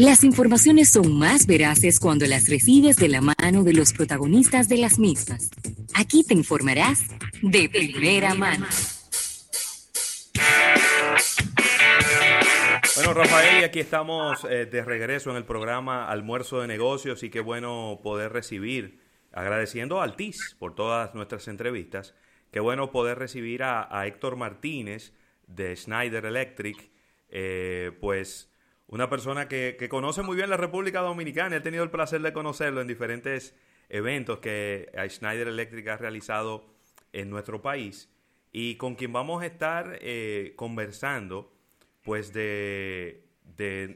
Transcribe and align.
Las 0.00 0.24
informaciones 0.24 0.88
son 0.88 1.18
más 1.18 1.46
veraces 1.46 2.00
cuando 2.00 2.24
las 2.24 2.48
recibes 2.48 2.96
de 2.96 3.10
la 3.10 3.20
mano 3.20 3.64
de 3.64 3.74
los 3.74 3.92
protagonistas 3.92 4.66
de 4.66 4.78
las 4.78 4.98
mismas. 4.98 5.50
Aquí 5.94 6.24
te 6.24 6.32
informarás 6.32 7.02
de 7.42 7.68
primera 7.68 8.34
mano. 8.34 8.66
Bueno, 12.94 13.12
Rafael, 13.12 13.60
y 13.60 13.64
aquí 13.64 13.80
estamos 13.80 14.42
eh, 14.46 14.64
de 14.64 14.82
regreso 14.82 15.32
en 15.32 15.36
el 15.36 15.44
programa 15.44 16.08
Almuerzo 16.08 16.62
de 16.62 16.66
Negocios 16.66 17.22
y 17.22 17.28
qué 17.28 17.40
bueno 17.40 18.00
poder 18.02 18.32
recibir, 18.32 19.02
agradeciendo 19.32 20.00
a 20.00 20.04
Altiz 20.04 20.56
por 20.58 20.74
todas 20.74 21.14
nuestras 21.14 21.46
entrevistas, 21.46 22.14
qué 22.50 22.60
bueno 22.60 22.90
poder 22.90 23.18
recibir 23.18 23.62
a, 23.64 24.06
Héctor 24.06 24.36
Martínez 24.36 25.12
de 25.46 25.76
Schneider 25.76 26.24
Electric, 26.24 26.90
eh, 27.28 27.92
pues 28.00 28.49
una 28.90 29.08
persona 29.08 29.46
que, 29.46 29.88
conoce 29.88 30.22
muy 30.22 30.36
bien 30.36 30.50
la 30.50 30.56
República 30.56 31.00
Dominicana. 31.00 31.56
He 31.56 31.60
tenido 31.60 31.84
el 31.84 31.90
placer 31.90 32.20
de 32.22 32.32
conocerlo 32.32 32.80
en 32.80 32.88
diferentes 32.88 33.54
eventos 33.88 34.40
que 34.40 34.90
Schneider 35.08 35.46
Electric 35.46 35.86
ha 35.88 35.96
realizado 35.96 36.66
en 37.12 37.30
nuestro 37.30 37.62
país 37.62 38.12
y 38.50 38.74
con 38.76 38.96
quien 38.96 39.12
vamos 39.12 39.42
a 39.42 39.46
estar 39.46 39.96
eh, 40.00 40.54
conversando 40.56 41.52
pues 42.02 42.32
de, 42.32 43.28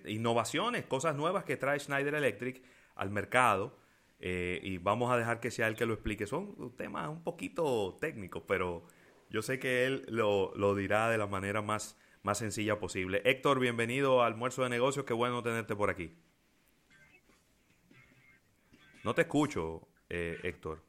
innovaciones, 0.07 0.85
cosas 0.85 1.17
nuevas 1.17 1.43
que 1.43 1.57
trae 1.57 1.81
Schneider 1.81 2.15
Electric 2.15 2.63
al 2.95 3.11
mercado 3.11 3.77
eh, 4.21 4.61
y 4.63 4.79
vamos 4.79 5.11
a 5.11 5.17
dejar 5.17 5.41
que 5.41 5.51
sea 5.51 5.67
él 5.67 5.75
que 5.75 5.87
lo 5.87 5.95
explique. 5.95 6.29
Son 6.29 6.73
temas 6.77 7.09
un 7.09 7.25
poquito 7.25 7.97
técnicos, 8.01 8.45
pero 8.47 8.87
yo 9.29 9.43
sé 9.43 9.59
que 9.59 9.87
él 9.87 10.05
lo, 10.07 10.55
lo 10.55 10.77
dirá 10.77 11.11
de 11.11 11.19
la 11.19 11.27
manera 11.27 11.63
más 11.63 11.99
más 12.25 12.39
sencilla 12.39 12.79
posible. 12.79 13.21
Héctor, 13.25 13.61
bienvenido 13.61 14.23
a 14.23 14.27
Almuerzo 14.27 14.63
de 14.63 14.71
Negocios, 14.71 15.05
qué 15.05 15.13
bueno 15.13 15.43
tenerte 15.43 15.77
por 15.77 15.91
aquí. 15.91 16.17
No 19.05 19.15
te 19.15 19.23
escucho, 19.23 19.87
eh, 20.09 20.41
Héctor. 20.43 20.83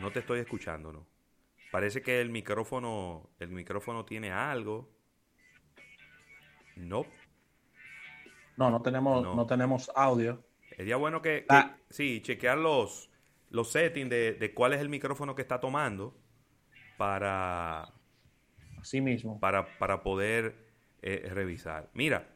No 0.00 0.10
te 0.10 0.20
estoy 0.20 0.40
escuchando, 0.40 0.92
¿no? 0.92 1.06
Parece 1.70 2.00
que 2.00 2.22
el 2.22 2.30
micrófono, 2.30 3.28
el 3.38 3.50
micrófono 3.50 4.06
tiene 4.06 4.32
algo. 4.32 4.90
No. 6.74 7.04
No, 8.56 8.70
no 8.70 8.80
tenemos, 8.80 9.22
no. 9.22 9.46
tenemos 9.46 9.90
audio. 9.94 10.42
Sería 10.74 10.96
bueno 10.96 11.20
que, 11.20 11.44
ah. 11.50 11.76
sí, 11.90 12.22
chequear 12.22 12.56
los, 12.56 13.10
los 13.50 13.70
settings 13.70 14.08
de, 14.08 14.32
de 14.32 14.54
cuál 14.54 14.72
es 14.72 14.80
el 14.80 14.88
micrófono 14.88 15.34
que 15.34 15.42
está 15.42 15.60
tomando 15.60 16.16
para, 16.96 17.92
sí 18.82 19.00
mismo. 19.00 19.38
Para, 19.40 19.78
para 19.78 20.02
poder 20.02 20.70
eh, 21.02 21.30
revisar. 21.32 21.88
Mira, 21.94 22.28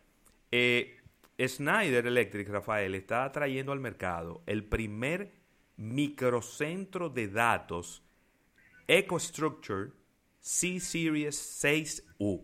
eh, 0.50 0.96
Snyder 1.38 2.06
Electric, 2.06 2.48
Rafael, 2.48 2.94
está 2.94 3.30
trayendo 3.30 3.72
al 3.72 3.80
mercado 3.80 4.42
el 4.46 4.64
primer 4.64 5.32
microcentro 5.76 7.10
de 7.10 7.28
datos 7.28 8.02
EcoStructure 8.88 9.90
C-Series 10.38 11.62
6U. 11.62 12.42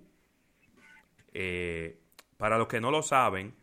Eh, 1.33 2.03
para 2.37 2.59
los 2.59 2.69
que 2.69 2.83
no 2.83 2.91
lo 2.91 3.03
saben, 3.03 3.55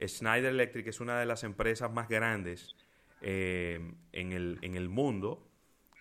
Schneider 0.00 0.52
Electric 0.52 0.86
es 0.86 1.00
una 1.00 1.18
de 1.18 1.26
las 1.26 1.42
empresas 1.42 1.90
más 1.90 2.08
grandes 2.08 2.76
en, 3.22 3.96
el, 4.12 4.58
en, 4.62 4.76
el, 4.76 4.88
mundo. 4.88 5.48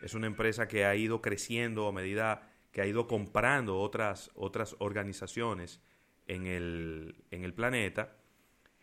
Es 0.02 0.14
una 0.14 0.28
empresa 0.28 0.68
que 0.68 0.86
ha 0.86 0.96
ido 0.96 1.22
creciendo 1.22 1.88
a 1.88 1.92
medida 1.92 2.53
que 2.74 2.82
ha 2.82 2.88
ido 2.88 3.08
comprando 3.08 3.80
otras, 3.80 4.32
otras 4.34 4.76
organizaciones 4.80 5.80
en 6.28 6.48
el, 6.48 7.16
en 7.30 7.44
el 7.44 7.54
planeta 7.54 8.18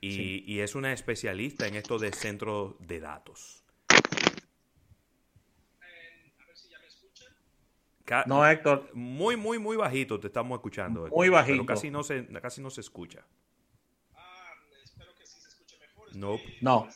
y, 0.01 0.61
es 0.61 0.75
una 0.75 0.95
especialista 0.95 1.67
en 1.67 1.75
esto 1.75 1.99
de 1.99 2.11
centros 2.13 2.77
de 2.79 3.01
datos. 3.01 3.65
no, 8.27 8.49
Héctor. 8.49 8.91
Muy, 8.95 9.37
muy, 9.37 9.59
muy 9.59 9.77
bajito 9.77 10.19
te 10.19 10.29
estamos 10.29 10.57
escuchando. 10.57 11.07
Muy 11.09 11.29
bajito. 11.29 11.65
Pero 11.65 11.67
casi 11.67 11.91
no 11.91 12.03
se, 12.03 12.27
casi 12.41 12.63
no 12.63 12.71
se 12.71 12.81
escucha. 12.81 13.27
Ah, 14.15 14.55
espero 14.83 15.15
que 15.17 15.27
sí 15.27 15.39
se 15.41 15.49
escuche 15.49 15.77
mejor. 15.79 16.09
No, 16.63 16.89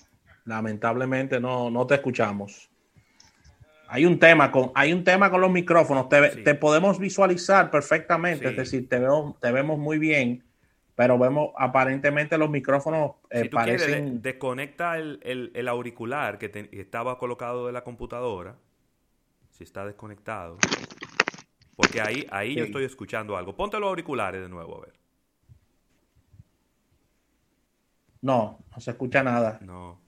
lamentablemente 0.45 1.41
no, 1.41 1.71
no 1.71 1.87
te 1.87 1.97
escuchamos. 1.97 2.71
Hay 3.89 4.07
un 4.07 4.19
tema 4.19 4.51
con, 4.51 4.73
hay 4.75 4.93
un 4.93 5.05
tema 5.05 5.31
con 5.31 5.41
los 5.41 5.51
micrófonos. 5.51 6.09
Te, 6.09 6.55
podemos 6.55 6.99
visualizar 6.99 7.71
perfectamente, 7.71 8.49
es 8.49 8.57
decir, 8.57 8.89
te 8.89 8.99
vemos, 8.99 9.39
te 9.41 9.53
vemos 9.53 9.79
muy 9.79 9.99
bien, 9.99 10.45
pero 10.95 11.19
vemos 11.19 11.51
aparentemente 11.57 12.39
los 12.39 12.51
micrófonos 12.51 13.13
eh, 13.31 13.49
parecen. 13.51 14.23
desconecta 14.23 14.99
el, 14.99 15.69
auricular 15.69 16.39
que, 16.39 16.69
estaba 16.73 17.19
colocado 17.19 17.67
de 17.67 17.73
la 17.73 17.85
computadora. 17.85 18.57
Si 19.51 19.63
está 19.63 19.87
desconectado. 19.87 20.59
Porque 21.77 22.01
ahí, 22.01 22.27
ahí 22.31 22.55
yo 22.55 22.65
estoy 22.65 22.85
escuchando 22.85 23.37
algo. 23.37 23.55
Ponte 23.55 23.79
los 23.79 23.89
auriculares 23.89 24.41
de 24.41 24.49
nuevo, 24.49 24.79
a 24.79 24.81
ver. 24.87 24.95
No, 28.23 28.59
no 28.71 28.81
se 28.81 28.91
escucha 28.93 29.23
nada. 29.23 29.59
No. 29.61 30.01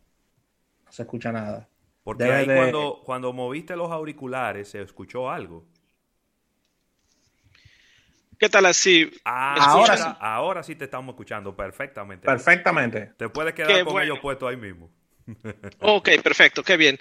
No 0.84 0.92
se 0.92 1.02
escucha 1.02 1.30
nada. 1.32 1.68
Porque 2.06 2.22
ahí 2.22 2.46
cuando, 2.46 3.02
cuando 3.04 3.32
moviste 3.32 3.74
los 3.74 3.90
auriculares 3.90 4.68
se 4.68 4.80
escuchó 4.80 5.28
algo. 5.28 5.66
¿Qué 8.38 8.48
tal 8.48 8.66
así? 8.66 9.10
Ah, 9.24 9.56
ahora, 9.58 9.96
sí. 9.96 10.04
ahora 10.20 10.62
sí 10.62 10.76
te 10.76 10.84
estamos 10.84 11.14
escuchando 11.14 11.56
perfectamente. 11.56 12.24
Perfectamente. 12.24 13.10
Te 13.16 13.28
puedes 13.28 13.54
quedar 13.54 13.84
con 13.84 14.00
ellos 14.00 14.20
puestos 14.20 14.48
ahí 14.48 14.56
mismo. 14.56 14.88
ok, 15.80 16.10
perfecto, 16.22 16.62
qué 16.62 16.76
bien. 16.76 17.00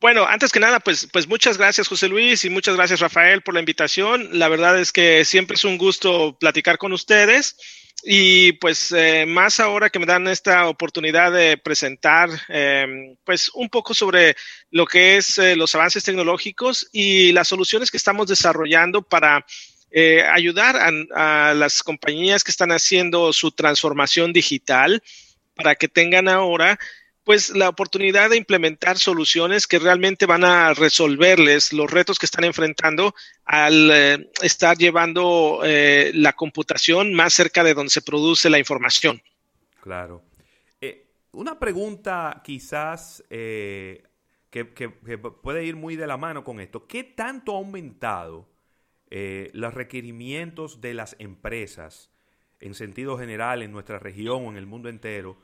Bueno, 0.00 0.24
antes 0.24 0.52
que 0.52 0.60
nada, 0.60 0.78
pues, 0.78 1.08
pues 1.12 1.26
muchas 1.26 1.58
gracias 1.58 1.88
José 1.88 2.06
Luis 2.06 2.44
y 2.44 2.50
muchas 2.50 2.76
gracias 2.76 3.00
Rafael 3.00 3.42
por 3.42 3.54
la 3.54 3.60
invitación. 3.60 4.38
La 4.38 4.46
verdad 4.46 4.78
es 4.78 4.92
que 4.92 5.24
siempre 5.24 5.56
es 5.56 5.64
un 5.64 5.78
gusto 5.78 6.38
platicar 6.38 6.78
con 6.78 6.92
ustedes. 6.92 7.56
Y 8.04 8.52
pues 8.54 8.92
eh, 8.92 9.26
más 9.26 9.60
ahora 9.60 9.88
que 9.88 10.00
me 10.00 10.06
dan 10.06 10.26
esta 10.26 10.66
oportunidad 10.66 11.30
de 11.30 11.56
presentar 11.56 12.28
em, 12.48 13.16
pues 13.24 13.48
un 13.54 13.68
poco 13.68 13.94
sobre 13.94 14.34
lo 14.70 14.86
que 14.86 15.16
es 15.16 15.38
eh, 15.38 15.54
los 15.54 15.74
avances 15.76 16.02
tecnológicos 16.02 16.88
y 16.92 17.30
las 17.30 17.46
soluciones 17.46 17.92
que 17.92 17.96
estamos 17.96 18.26
desarrollando 18.26 19.02
para 19.02 19.46
eh, 19.92 20.22
ayudar 20.22 20.76
a, 21.14 21.54
las 21.54 21.82
compañías 21.82 22.42
que 22.42 22.50
están 22.50 22.72
haciendo 22.72 23.32
su 23.32 23.52
transformación 23.52 24.32
digital 24.32 25.02
para 25.54 25.76
que 25.76 25.86
tengan 25.86 26.28
ahora 26.28 26.80
pues 27.24 27.50
la 27.50 27.68
oportunidad 27.68 28.30
de 28.30 28.36
implementar 28.36 28.98
soluciones 28.98 29.66
que 29.66 29.78
realmente 29.78 30.26
van 30.26 30.44
a 30.44 30.74
resolverles 30.74 31.72
los 31.72 31.90
retos 31.90 32.18
que 32.18 32.26
están 32.26 32.44
enfrentando 32.44 33.14
al 33.44 33.90
eh, 33.92 34.30
estar 34.42 34.76
llevando 34.76 35.60
eh, 35.64 36.10
la 36.14 36.32
computación 36.32 37.14
más 37.14 37.34
cerca 37.34 37.62
de 37.62 37.74
donde 37.74 37.90
se 37.90 38.02
produce 38.02 38.50
la 38.50 38.58
información. 38.58 39.22
Claro. 39.80 40.22
Eh, 40.80 41.06
una 41.32 41.58
pregunta 41.58 42.42
quizás 42.44 43.22
que, 43.28 44.02
puede 45.42 45.64
ir 45.64 45.76
muy 45.76 45.96
de 45.96 46.06
la 46.06 46.16
mano 46.16 46.42
con 46.42 46.60
esto. 46.60 46.86
¿Qué 46.86 47.04
tanto 47.04 47.54
ha 47.54 47.58
aumentado 47.58 48.48
los 49.10 49.74
requerimientos 49.74 50.80
de 50.80 50.94
las 50.94 51.14
empresas 51.18 52.10
en 52.60 52.74
sentido 52.74 53.18
general 53.18 53.62
en 53.62 53.70
nuestra 53.70 53.98
región 53.98 54.46
o 54.46 54.50
en 54.50 54.56
el 54.56 54.66
mundo 54.66 54.88
entero? 54.88 55.36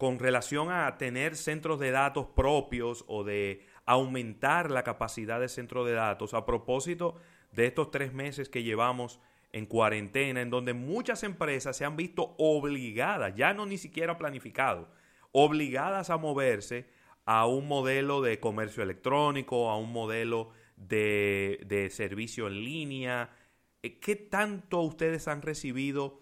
Con 0.00 0.18
relación 0.18 0.72
a 0.72 0.96
tener 0.96 1.36
centros 1.36 1.78
de 1.78 1.90
datos 1.90 2.24
propios 2.34 3.04
o 3.06 3.22
de 3.22 3.66
aumentar 3.84 4.70
la 4.70 4.82
capacidad 4.82 5.38
de 5.38 5.50
centro 5.50 5.84
de 5.84 5.92
datos 5.92 6.32
a 6.32 6.46
propósito 6.46 7.16
de 7.52 7.66
estos 7.66 7.90
tres 7.90 8.14
meses 8.14 8.48
que 8.48 8.62
llevamos 8.62 9.20
en 9.52 9.66
cuarentena, 9.66 10.40
en 10.40 10.48
donde 10.48 10.72
muchas 10.72 11.22
empresas 11.22 11.76
se 11.76 11.84
han 11.84 11.98
visto 11.98 12.34
obligadas, 12.38 13.34
ya 13.34 13.52
no 13.52 13.66
ni 13.66 13.76
siquiera 13.76 14.16
planificado, 14.16 14.88
obligadas 15.32 16.08
a 16.08 16.16
moverse 16.16 16.88
a 17.26 17.44
un 17.44 17.68
modelo 17.68 18.22
de 18.22 18.40
comercio 18.40 18.82
electrónico, 18.82 19.68
a 19.68 19.76
un 19.76 19.92
modelo 19.92 20.48
de, 20.76 21.60
de 21.66 21.90
servicio 21.90 22.46
en 22.46 22.64
línea. 22.64 23.36
Eh, 23.82 24.00
¿Qué 24.00 24.16
tanto 24.16 24.80
ustedes 24.80 25.28
han 25.28 25.42
recibido 25.42 26.19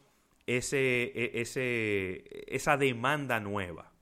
ese, 0.56 1.12
e, 1.14 1.40
ese, 1.42 2.24
esa 2.48 2.76
demanda 2.76 3.38
nueva? 3.40 3.92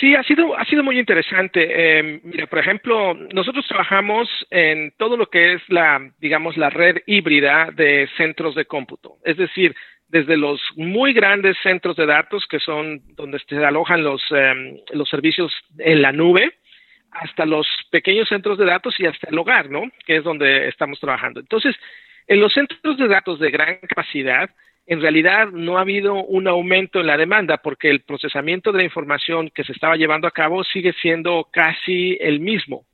Sí, 0.00 0.14
ha 0.14 0.22
sido, 0.24 0.58
ha 0.58 0.64
sido 0.64 0.82
muy 0.82 0.98
interesante. 0.98 1.68
Eh, 1.70 2.20
mira, 2.24 2.46
por 2.46 2.58
ejemplo, 2.58 3.14
nosotros 3.32 3.66
trabajamos 3.68 4.28
en 4.50 4.92
todo 4.96 5.16
lo 5.16 5.26
que 5.26 5.54
es 5.54 5.62
la, 5.68 6.10
digamos, 6.18 6.56
la 6.56 6.70
red 6.70 6.98
híbrida 7.06 7.70
de 7.72 8.08
centros 8.16 8.54
de 8.54 8.64
cómputo. 8.64 9.18
Es 9.24 9.36
decir, 9.36 9.74
desde 10.08 10.36
los 10.36 10.60
muy 10.76 11.12
grandes 11.12 11.56
centros 11.62 11.96
de 11.96 12.06
datos, 12.06 12.46
que 12.46 12.58
son 12.58 13.00
donde 13.14 13.38
se 13.48 13.64
alojan 13.64 14.02
los, 14.02 14.22
em, 14.30 14.76
los 14.92 15.08
servicios 15.08 15.52
en 15.78 16.02
la 16.02 16.12
nube, 16.12 16.52
hasta 17.10 17.46
los 17.46 17.66
pequeños 17.90 18.28
centros 18.28 18.58
de 18.58 18.64
datos 18.64 18.98
y 18.98 19.06
hasta 19.06 19.28
el 19.28 19.38
hogar, 19.38 19.70
¿no? 19.70 19.82
Que 20.06 20.16
es 20.16 20.24
donde 20.24 20.68
estamos 20.68 20.98
trabajando. 20.98 21.40
Entonces, 21.40 21.76
en 22.26 22.40
los 22.40 22.52
centros 22.52 22.96
de 22.96 23.08
datos 23.08 23.38
de 23.38 23.50
gran 23.50 23.76
capacidad, 23.76 24.50
en 24.86 25.00
realidad 25.00 25.48
no 25.48 25.78
ha 25.78 25.82
habido 25.82 26.14
un 26.14 26.48
aumento 26.48 27.00
en 27.00 27.06
la 27.06 27.16
demanda 27.16 27.58
porque 27.58 27.88
el 27.88 28.00
procesamiento 28.00 28.72
de 28.72 28.78
la 28.78 28.84
información 28.84 29.50
que 29.50 29.64
se 29.64 29.72
estaba 29.72 29.96
llevando 29.96 30.26
a 30.26 30.32
cabo 30.32 30.64
sigue 30.64 30.92
siendo 31.00 31.48
casi 31.52 32.16
el 32.20 32.40
mismo. 32.40 32.84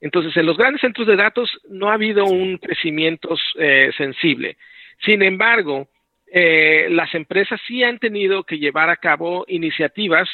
Entonces, 0.00 0.36
en 0.36 0.46
los 0.46 0.56
grandes 0.56 0.80
centros 0.80 1.06
de 1.06 1.16
datos 1.16 1.50
no 1.68 1.90
ha 1.90 1.94
habido 1.94 2.24
un 2.26 2.58
crecimiento 2.58 3.36
eh, 3.58 3.90
sensible. 3.96 4.56
Sin 5.04 5.22
embargo, 5.22 5.88
eh, 6.26 6.88
las 6.90 7.14
empresas 7.14 7.60
sí 7.66 7.82
han 7.82 7.98
tenido 7.98 8.44
que 8.44 8.58
llevar 8.58 8.90
a 8.90 8.96
cabo 8.96 9.44
iniciativas 9.48 10.28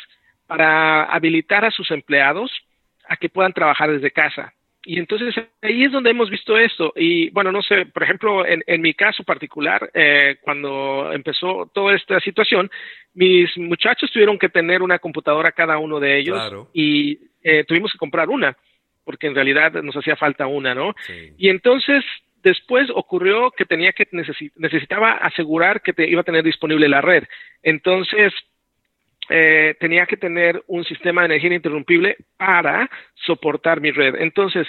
para 0.46 1.04
habilitar 1.04 1.64
a 1.64 1.70
sus 1.70 1.90
empleados 1.90 2.50
a 3.08 3.16
que 3.16 3.28
puedan 3.28 3.52
trabajar 3.52 3.90
desde 3.90 4.10
casa. 4.10 4.52
Y 4.84 4.98
entonces 4.98 5.34
ahí 5.60 5.84
es 5.84 5.92
donde 5.92 6.10
hemos 6.10 6.28
visto 6.28 6.56
esto. 6.58 6.92
Y 6.96 7.30
bueno, 7.30 7.52
no 7.52 7.62
sé, 7.62 7.86
por 7.86 8.02
ejemplo, 8.02 8.44
en, 8.46 8.82
mi 8.82 8.94
caso 8.94 9.22
particular, 9.22 9.90
eh, 9.94 10.38
cuando 10.42 11.12
empezó 11.12 11.70
toda 11.72 11.94
esta 11.94 12.18
situación, 12.20 12.70
mis 13.14 13.56
muchachos 13.56 14.10
tuvieron 14.10 14.38
que 14.38 14.48
tener 14.48 14.82
una 14.82 14.98
computadora 14.98 15.52
cada 15.52 15.78
uno 15.78 16.00
de 16.00 16.18
ellos 16.18 16.68
y 16.72 17.18
eh, 17.42 17.64
tuvimos 17.64 17.92
que 17.92 17.98
comprar 17.98 18.28
una, 18.28 18.56
porque 19.04 19.28
en 19.28 19.34
realidad 19.34 19.72
nos 19.82 19.96
hacía 19.96 20.16
falta 20.16 20.46
una, 20.46 20.74
¿no? 20.74 20.94
Y 21.38 21.48
entonces 21.48 22.04
después 22.42 22.88
ocurrió 22.92 23.52
que 23.52 23.64
tenía 23.64 23.92
que 23.92 24.08
necesitaba 24.56 25.12
asegurar 25.12 25.80
que 25.80 25.92
te 25.92 26.08
iba 26.08 26.22
a 26.22 26.24
tener 26.24 26.42
disponible 26.42 26.88
la 26.88 27.00
red. 27.00 27.24
Entonces, 27.62 28.32
eh, 29.34 29.74
tenía 29.80 30.04
que 30.04 30.18
tener 30.18 30.62
un 30.66 30.84
sistema 30.84 31.22
de 31.22 31.26
energía 31.26 31.46
ininterrumpible 31.48 32.16
para 32.36 32.90
soportar 33.14 33.80
mi 33.80 33.90
red. 33.90 34.16
Entonces, 34.16 34.66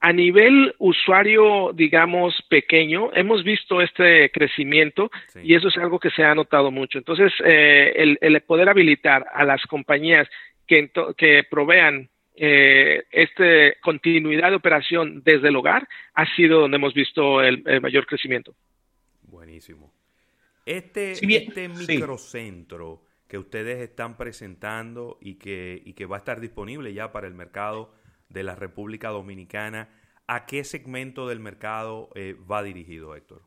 a 0.00 0.10
nivel 0.10 0.74
usuario, 0.78 1.72
digamos, 1.74 2.34
pequeño, 2.48 3.10
hemos 3.12 3.44
visto 3.44 3.82
este 3.82 4.30
crecimiento 4.30 5.10
y 5.42 5.54
eso 5.54 5.68
es 5.68 5.76
algo 5.76 5.98
que 5.98 6.10
se 6.10 6.24
ha 6.24 6.34
notado 6.34 6.70
mucho. 6.70 6.96
Entonces, 6.96 7.30
eh, 7.44 8.16
el, 8.20 8.40
poder 8.40 8.70
habilitar 8.70 9.26
a 9.34 9.44
las 9.44 9.62
compañías 9.66 10.26
que, 10.66 10.90
que 11.18 11.44
provean 11.50 12.08
eh, 12.36 13.04
esta 13.10 13.44
continuidad 13.82 14.48
de 14.48 14.56
operación 14.56 15.22
desde 15.24 15.48
el 15.48 15.56
hogar 15.56 15.86
ha 16.14 16.24
sido 16.36 16.60
donde 16.60 16.78
hemos 16.78 16.94
visto 16.94 17.42
el, 17.42 17.62
mayor 17.82 18.06
crecimiento. 18.06 18.54
Buenísimo. 19.22 19.92
Este, 20.64 21.12
este 21.12 21.68
microcentro 21.68 23.02
que 23.28 23.38
ustedes 23.38 23.78
están 23.80 24.16
presentando 24.16 25.18
y 25.20 25.34
que, 25.34 25.82
y 25.84 25.94
que 25.94 26.06
va 26.06 26.16
a 26.16 26.18
estar 26.20 26.40
disponible 26.40 26.92
ya 26.92 27.12
para 27.12 27.26
el 27.26 27.34
mercado 27.34 27.92
de 28.28 28.42
la 28.42 28.54
República 28.54 29.08
Dominicana. 29.08 29.88
¿A 30.26 30.46
qué 30.46 30.64
segmento 30.64 31.28
del 31.28 31.40
mercado 31.40 32.10
eh, 32.14 32.36
va 32.50 32.62
dirigido, 32.62 33.14
Héctor? 33.14 33.42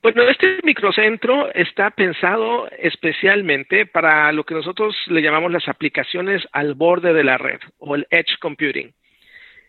Bueno, 0.00 0.22
este 0.22 0.60
microcentro 0.62 1.52
está 1.54 1.90
pensado 1.90 2.68
especialmente 2.78 3.84
para 3.84 4.30
lo 4.30 4.44
que 4.44 4.54
nosotros 4.54 4.96
le 5.08 5.22
llamamos 5.22 5.50
las 5.50 5.66
aplicaciones 5.68 6.46
al 6.52 6.74
borde 6.74 7.12
de 7.12 7.24
la 7.24 7.36
red 7.36 7.58
o 7.78 7.96
el 7.96 8.06
edge 8.10 8.38
computing. 8.40 8.94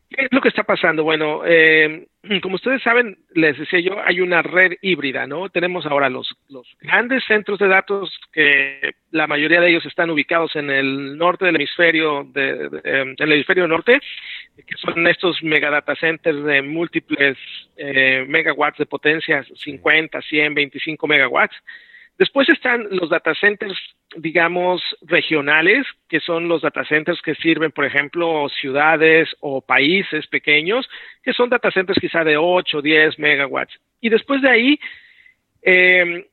¿Qué 0.09 0.25
es 0.25 0.31
lo 0.31 0.41
que 0.41 0.49
está 0.49 0.63
pasando? 0.63 1.03
Bueno, 1.03 1.43
eh, 1.45 2.07
como 2.41 2.55
ustedes 2.55 2.81
saben, 2.81 3.17
les 3.35 3.59
decía 3.59 3.79
yo, 3.79 4.01
hay 4.03 4.21
una 4.21 4.41
red 4.41 4.73
híbrida, 4.81 5.27
¿no? 5.27 5.49
Tenemos 5.49 5.85
ahora 5.85 6.09
los, 6.09 6.35
los 6.47 6.67
grandes 6.81 7.23
centros 7.25 7.59
de 7.59 7.67
datos 7.67 8.19
que 8.33 8.95
la 9.11 9.27
mayoría 9.27 9.61
de 9.61 9.69
ellos 9.69 9.85
están 9.85 10.09
ubicados 10.09 10.55
en 10.55 10.71
el 10.71 11.15
norte 11.15 11.45
del 11.45 11.57
hemisferio, 11.57 12.23
de, 12.33 12.69
en 12.83 13.15
el 13.19 13.31
hemisferio 13.31 13.67
norte, 13.67 13.99
que 14.55 14.75
son 14.77 15.05
estos 15.05 15.43
megadata 15.43 15.95
centers 15.95 16.43
de 16.43 16.63
múltiples 16.63 17.37
eh, 17.77 18.25
megawatts 18.27 18.79
de 18.79 18.87
potencia, 18.87 19.45
50, 19.53 20.21
100, 20.23 20.55
25 20.55 21.07
megawatts. 21.07 21.55
Después 22.19 22.49
están 22.49 22.85
los 22.91 23.09
data 23.09 23.33
centers, 23.33 23.79
digamos, 24.17 24.81
regionales, 25.03 25.87
que 26.09 26.19
son 26.19 26.49
los 26.49 26.61
data 26.61 26.83
centers 26.83 27.21
que 27.21 27.33
sirven, 27.35 27.71
por 27.71 27.85
ejemplo, 27.85 28.49
ciudades 28.49 29.29
o 29.39 29.61
países 29.61 30.27
pequeños, 30.27 30.85
que 31.23 31.31
son 31.31 31.49
data 31.49 31.71
centers 31.71 31.97
quizá 31.97 32.25
de 32.25 32.35
8, 32.35 32.81
10 32.81 33.19
megawatts. 33.19 33.73
Y 34.01 34.09
después 34.09 34.41
de 34.41 34.49
ahí, 34.49 34.79
eh, 35.61 36.27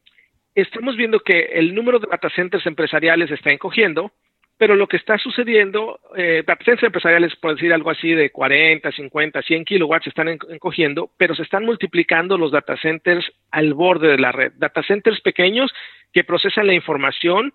estamos 0.56 0.96
viendo 0.96 1.20
que 1.20 1.50
el 1.52 1.72
número 1.72 2.00
de 2.00 2.08
data 2.10 2.30
centers 2.30 2.66
empresariales 2.66 3.30
está 3.30 3.52
encogiendo, 3.52 4.10
pero 4.58 4.74
lo 4.74 4.86
que 4.86 4.96
está 4.96 5.18
sucediendo, 5.18 6.00
eh, 6.16 6.42
centers 6.64 6.82
empresariales, 6.82 7.36
por 7.36 7.54
decir 7.54 7.72
algo 7.72 7.90
así, 7.90 8.12
de 8.12 8.30
40, 8.30 8.90
50, 8.90 9.42
100 9.42 9.64
kilowatts 9.64 10.06
están 10.06 10.28
encogiendo, 10.28 11.10
pero 11.18 11.34
se 11.34 11.42
están 11.42 11.64
multiplicando 11.64 12.38
los 12.38 12.52
data 12.52 12.76
centers 12.76 13.30
al 13.50 13.74
borde 13.74 14.08
de 14.08 14.18
la 14.18 14.32
red. 14.32 14.52
Data 14.56 14.82
centers 14.82 15.20
pequeños 15.20 15.72
que 16.12 16.24
procesan 16.24 16.66
la 16.66 16.74
información 16.74 17.52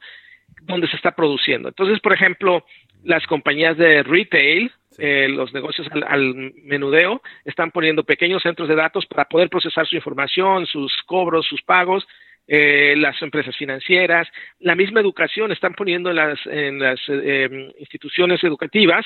donde 0.61 0.87
se 0.87 0.95
está 0.95 1.11
produciendo. 1.11 1.69
Entonces, 1.69 1.99
por 2.01 2.13
ejemplo, 2.13 2.65
las 3.03 3.25
compañías 3.25 3.77
de 3.77 4.03
retail, 4.03 4.71
eh, 4.99 5.27
los 5.27 5.53
negocios 5.53 5.87
al, 5.91 6.03
al, 6.03 6.53
menudeo, 6.63 7.21
están 7.45 7.71
poniendo 7.71 8.03
pequeños 8.03 8.43
centros 8.43 8.69
de 8.69 8.75
datos 8.75 9.07
para 9.07 9.25
poder 9.25 9.49
procesar 9.49 9.87
su 9.87 9.95
información, 9.95 10.67
sus 10.67 10.95
cobros, 11.07 11.47
sus 11.47 11.63
pagos, 11.63 12.05
eh, 12.47 12.95
las 12.97 13.21
empresas 13.21 13.55
financieras, 13.55 14.27
la 14.59 14.75
misma 14.75 14.99
educación, 14.99 15.51
están 15.51 15.73
poniendo 15.73 16.09
en 16.09 16.15
las, 16.15 16.39
en 16.45 16.79
las 16.79 16.99
eh, 17.07 17.73
instituciones 17.79 18.43
educativas 18.43 19.05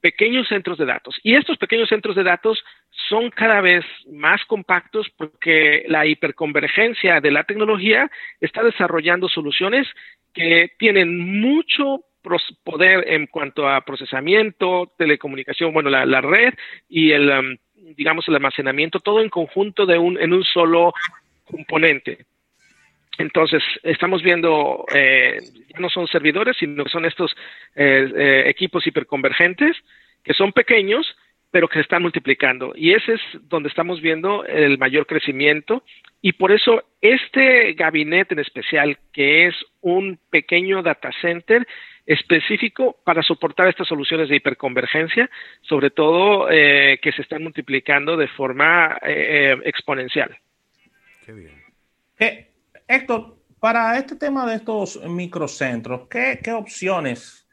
pequeños 0.00 0.46
centros 0.48 0.78
de 0.78 0.86
datos. 0.86 1.16
Y 1.22 1.34
estos 1.34 1.58
pequeños 1.58 1.88
centros 1.88 2.14
de 2.16 2.22
datos 2.22 2.62
son 3.08 3.30
cada 3.30 3.60
vez 3.60 3.84
más 4.10 4.44
compactos 4.44 5.08
porque 5.16 5.84
la 5.88 6.06
hiperconvergencia 6.06 7.20
de 7.20 7.30
la 7.30 7.44
tecnología 7.44 8.10
está 8.40 8.62
desarrollando 8.62 9.28
soluciones 9.28 9.86
que 10.32 10.72
tienen 10.78 11.40
mucho 11.40 12.04
poder 12.62 13.08
en 13.08 13.26
cuanto 13.26 13.68
a 13.68 13.80
procesamiento, 13.80 14.92
telecomunicación, 14.98 15.72
bueno, 15.72 15.88
la, 15.88 16.04
la 16.04 16.20
red 16.20 16.54
y 16.88 17.12
el, 17.12 17.30
um, 17.30 17.56
digamos, 17.96 18.28
el 18.28 18.34
almacenamiento, 18.34 19.00
todo 19.00 19.20
en 19.22 19.30
conjunto 19.30 19.86
de 19.86 19.98
un, 19.98 20.20
en 20.20 20.32
un 20.32 20.44
solo 20.44 20.92
componente. 21.44 22.26
Entonces, 23.18 23.62
estamos 23.82 24.22
viendo, 24.22 24.86
eh, 24.94 25.38
ya 25.74 25.80
no 25.80 25.90
son 25.90 26.06
servidores, 26.06 26.56
sino 26.56 26.84
que 26.84 26.90
son 26.90 27.04
estos 27.04 27.32
eh, 27.74 28.08
eh, 28.16 28.44
equipos 28.46 28.86
hiperconvergentes, 28.86 29.76
que 30.22 30.34
son 30.34 30.52
pequeños, 30.52 31.16
pero 31.50 31.66
que 31.66 31.74
se 31.74 31.80
están 31.80 32.02
multiplicando. 32.02 32.72
Y 32.76 32.92
ese 32.92 33.14
es 33.14 33.20
donde 33.48 33.70
estamos 33.70 34.00
viendo 34.00 34.44
el 34.44 34.78
mayor 34.78 35.06
crecimiento. 35.06 35.82
Y 36.22 36.32
por 36.32 36.52
eso 36.52 36.84
este 37.00 37.72
gabinete 37.72 38.34
en 38.34 38.40
especial, 38.40 38.98
que 39.12 39.48
es 39.48 39.54
un 39.80 40.20
pequeño 40.30 40.82
data 40.82 41.10
center 41.20 41.66
específico 42.06 42.98
para 43.04 43.22
soportar 43.22 43.68
estas 43.68 43.88
soluciones 43.88 44.28
de 44.28 44.36
hiperconvergencia, 44.36 45.28
sobre 45.62 45.90
todo 45.90 46.48
que 46.48 47.12
se 47.14 47.22
están 47.22 47.42
multiplicando 47.42 48.16
de 48.16 48.28
forma 48.28 48.98
exponencial. 49.02 50.36
Qué 51.24 51.32
bien. 51.32 52.48
Héctor, 52.88 53.36
para 53.60 53.98
este 53.98 54.16
tema 54.16 54.46
de 54.46 54.56
estos 54.56 54.98
microcentros, 55.04 56.08
¿qué, 56.08 56.40
opciones 56.54 57.46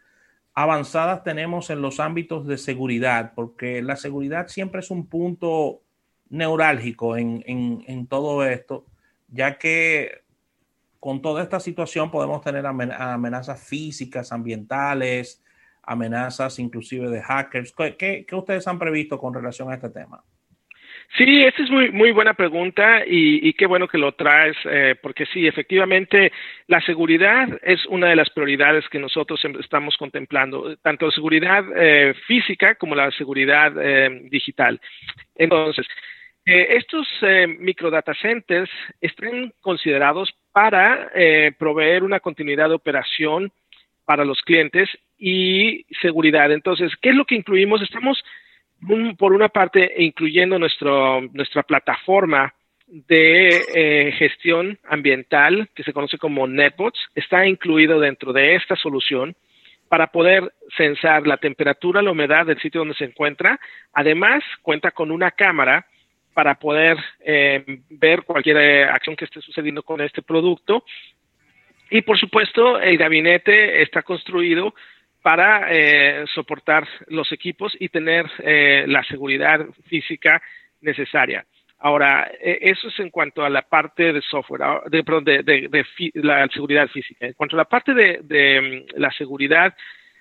avanzadas 0.53 1.23
tenemos 1.23 1.69
en 1.69 1.81
los 1.81 1.99
ámbitos 1.99 2.47
de 2.47 2.57
seguridad? 2.57 3.33
Porque 3.35 3.81
la 3.81 3.97
seguridad 3.97 4.47
siempre 4.47 4.79
es 4.79 4.89
un 4.89 5.07
punto 5.07 5.81
neurálgico 6.29 7.17
en, 7.17 8.07
todo 8.07 8.45
esto, 8.45 8.85
ya 9.27 9.57
que 9.57 10.23
con 11.01 11.21
toda 11.21 11.43
esta 11.43 11.59
situación 11.59 12.09
podemos 12.11 12.41
tener 12.41 12.65
amenazas 12.65 13.59
físicas, 13.59 14.31
ambientales, 14.31 15.43
amenazas 15.83 16.59
inclusive 16.59 17.09
de 17.09 17.21
hackers. 17.21 17.73
¿Qué, 17.73 18.25
¿Qué, 18.25 18.35
ustedes 18.35 18.65
han 18.69 18.79
previsto 18.79 19.19
con 19.19 19.33
relación 19.33 19.69
a 19.69 19.75
este 19.75 19.89
tema? 19.89 20.23
Sí, 21.17 21.43
esa 21.43 21.63
es 21.63 21.69
muy, 21.69 21.91
muy 21.91 22.12
buena 22.12 22.33
pregunta 22.33 23.03
y, 23.07 23.53
qué 23.53 23.65
bueno 23.67 23.88
que 23.88 23.97
lo 23.97 24.13
traes, 24.13 24.57
eh, 24.65 24.95
porque 25.01 25.25
sí, 25.27 25.47
efectivamente, 25.47 26.33
la 26.67 26.81
seguridad 26.81 27.47
es 27.63 27.85
una 27.85 28.07
de 28.09 28.17
las 28.17 28.29
prioridades 28.29 28.88
que 28.89 29.00
nosotros 29.00 29.43
em, 29.45 29.55
estamos 29.59 29.95
contemplando, 29.95 30.75
tanto 30.77 31.09
seguridad 31.12 31.63
eh, 31.75 32.13
física 32.27 32.75
como 32.75 32.95
la 32.95 33.12
seguridad 33.12 33.74
eh, 33.79 34.27
digital. 34.29 34.81
Entonces, 35.35 35.88
estos 36.47 37.07
microdata 37.57 38.13
centers 38.13 38.69
están 39.01 39.51
considerados 39.62 40.31
para 40.51 41.12
proveer 41.57 42.03
una 42.03 42.19
continuidad 42.19 42.69
de 42.69 42.75
operación 42.75 43.51
para 44.05 44.24
los 44.24 44.43
clientes 44.43 44.88
y 45.17 45.88
seguridad. 46.01 46.51
Entonces, 46.51 46.91
¿qué 47.01 47.09
es 47.09 47.15
lo 47.15 47.25
que 47.25 47.33
incluimos? 47.33 47.81
Estamos 47.81 48.24
por 49.17 49.34
una 49.34 49.50
parte, 49.50 49.94
incluyendo 49.98 50.60
nuestro, 50.60 51.22
nuestra 51.34 51.63
plataforma 51.63 52.53
de 52.88 53.50
eh, 53.74 54.12
gestión 54.13 54.77
ambiental, 54.88 55.70
que 55.74 55.84
se 55.84 55.94
conoce 55.94 56.17
como 56.17 56.48
NetBots, 56.48 57.00
está 57.15 57.48
incluido 57.48 58.00
dentro 58.00 58.32
de 58.32 58.55
esta 58.55 58.75
solución 58.75 59.36
para 59.89 60.08
poder 60.08 60.53
censar 60.75 61.25
la 61.25 61.38
temperatura, 61.38 62.01
la 62.01 62.12
humedad 62.12 62.46
del 62.46 62.60
sitio 62.60 62.82
donde 62.82 62.96
se 62.96 63.05
encuentra. 63.05 63.60
Además, 63.94 64.44
cuenta 64.62 64.91
con 64.91 65.12
una 65.12 65.32
cámara 65.32 65.88
para 66.34 66.55
poder 66.55 66.98
ver 67.89 68.24
cualquier 68.24 68.89
acción 68.89 69.15
que 69.15 69.25
esté 69.25 69.41
sucediendo 69.41 69.84
con 69.84 70.01
este 70.01 70.22
producto. 70.22 70.84
Y 71.89 72.01
por 72.01 72.20
supuesto, 72.20 72.79
el 72.79 72.98
gabinete 72.98 73.82
está 73.82 74.01
construido 74.01 74.74
para 75.25 76.25
soportar 76.27 76.88
los 77.08 77.32
equipos 77.32 77.75
y 77.79 77.89
tener 77.89 78.29
la 78.88 79.03
seguridad 79.05 79.65
física 79.89 80.39
necesaria. 80.82 81.44
Ahora, 81.79 82.32
e, 82.39 82.60
eso 82.62 82.88
es 82.88 83.00
en 83.00 83.10
cuanto 83.10 83.44
a 83.44 83.50
la 83.50 83.63
parte 83.63 84.13
de 84.13 84.22
software, 84.22 84.82
de, 84.89 85.03
de, 85.44 85.86
la 86.15 86.48
seguridad 86.48 86.88
física. 86.88 87.25
En 87.25 87.34
cuanto 87.34 87.55
a 87.55 87.58
la 87.58 87.65
parte 87.65 87.94
de, 87.94 88.86
mm, 88.96 89.00
la 89.00 89.12
seguridad 89.12 89.75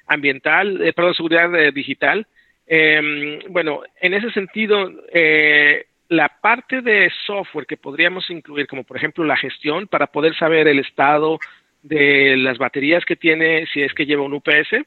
ambiental, 0.07 0.83
eh, 0.83 0.93
perdón, 0.93 1.15
seguridad 1.15 1.55
eh, 1.55 1.73
digital, 1.73 2.27
em, 2.67 3.41
bueno, 3.51 3.83
en 4.01 4.15
ese 4.15 4.31
sentido, 4.33 4.91
eh, 5.13 5.87
la 6.09 6.29
parte 6.29 6.83
de 6.83 7.11
software 7.27 7.67
que 7.67 7.77
podríamos 7.77 8.29
incluir, 8.31 8.67
como 8.67 8.85
por 8.85 8.97
ejemplo 8.97 9.25
la 9.25 9.37
gestión, 9.37 9.87
para 9.87 10.09
poder 10.09 10.37
saber 10.37 10.69
el 10.69 10.81
estado 10.81 11.39
de 11.85 12.37
las 12.37 12.59
baterías 12.59 13.05
que 13.05 13.15
tiene, 13.15 13.67
si 13.73 13.83
es 13.83 13.95
que 13.95 14.07
lleva 14.07 14.23
un 14.23 14.35
UPS, 14.35 14.85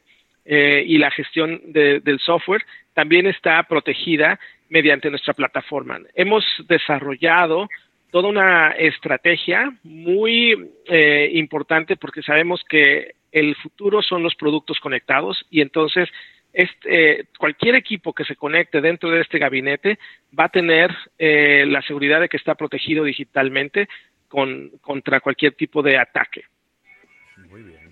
y 0.49 0.97
la 0.97 1.11
gestión 1.11 1.61
del 1.73 2.19
software, 2.19 2.63
también 2.93 3.27
está 3.27 3.61
protegida 3.63 4.39
mediante 4.69 5.09
nuestra 5.09 5.33
plataforma. 5.33 5.99
Hemos 6.15 6.45
desarrollado 6.67 7.67
toda 8.11 8.29
una 8.29 8.71
estrategia 8.71 9.71
muy 9.83 10.71
eh, 10.87 11.29
importante 11.33 11.97
porque 11.97 12.21
sabemos 12.21 12.61
que 12.67 13.11
el 13.31 13.55
futuro 13.55 14.01
son 14.01 14.23
los 14.23 14.35
productos 14.35 14.79
conectados 14.79 15.45
y 15.49 15.61
entonces 15.61 16.09
este, 16.53 17.27
cualquier 17.37 17.75
equipo 17.75 18.13
que 18.13 18.23
se 18.23 18.35
conecte 18.35 18.81
dentro 18.81 19.11
de 19.11 19.21
este 19.21 19.37
gabinete 19.37 19.99
va 20.37 20.45
a 20.45 20.49
tener 20.49 20.95
eh, 21.19 21.65
la 21.67 21.81
seguridad 21.81 22.21
de 22.21 22.29
que 22.29 22.37
está 22.37 22.55
protegido 22.55 23.03
digitalmente 23.03 23.87
con, 24.27 24.71
contra 24.81 25.19
cualquier 25.19 25.53
tipo 25.53 25.83
de 25.83 25.97
ataque. 25.97 26.45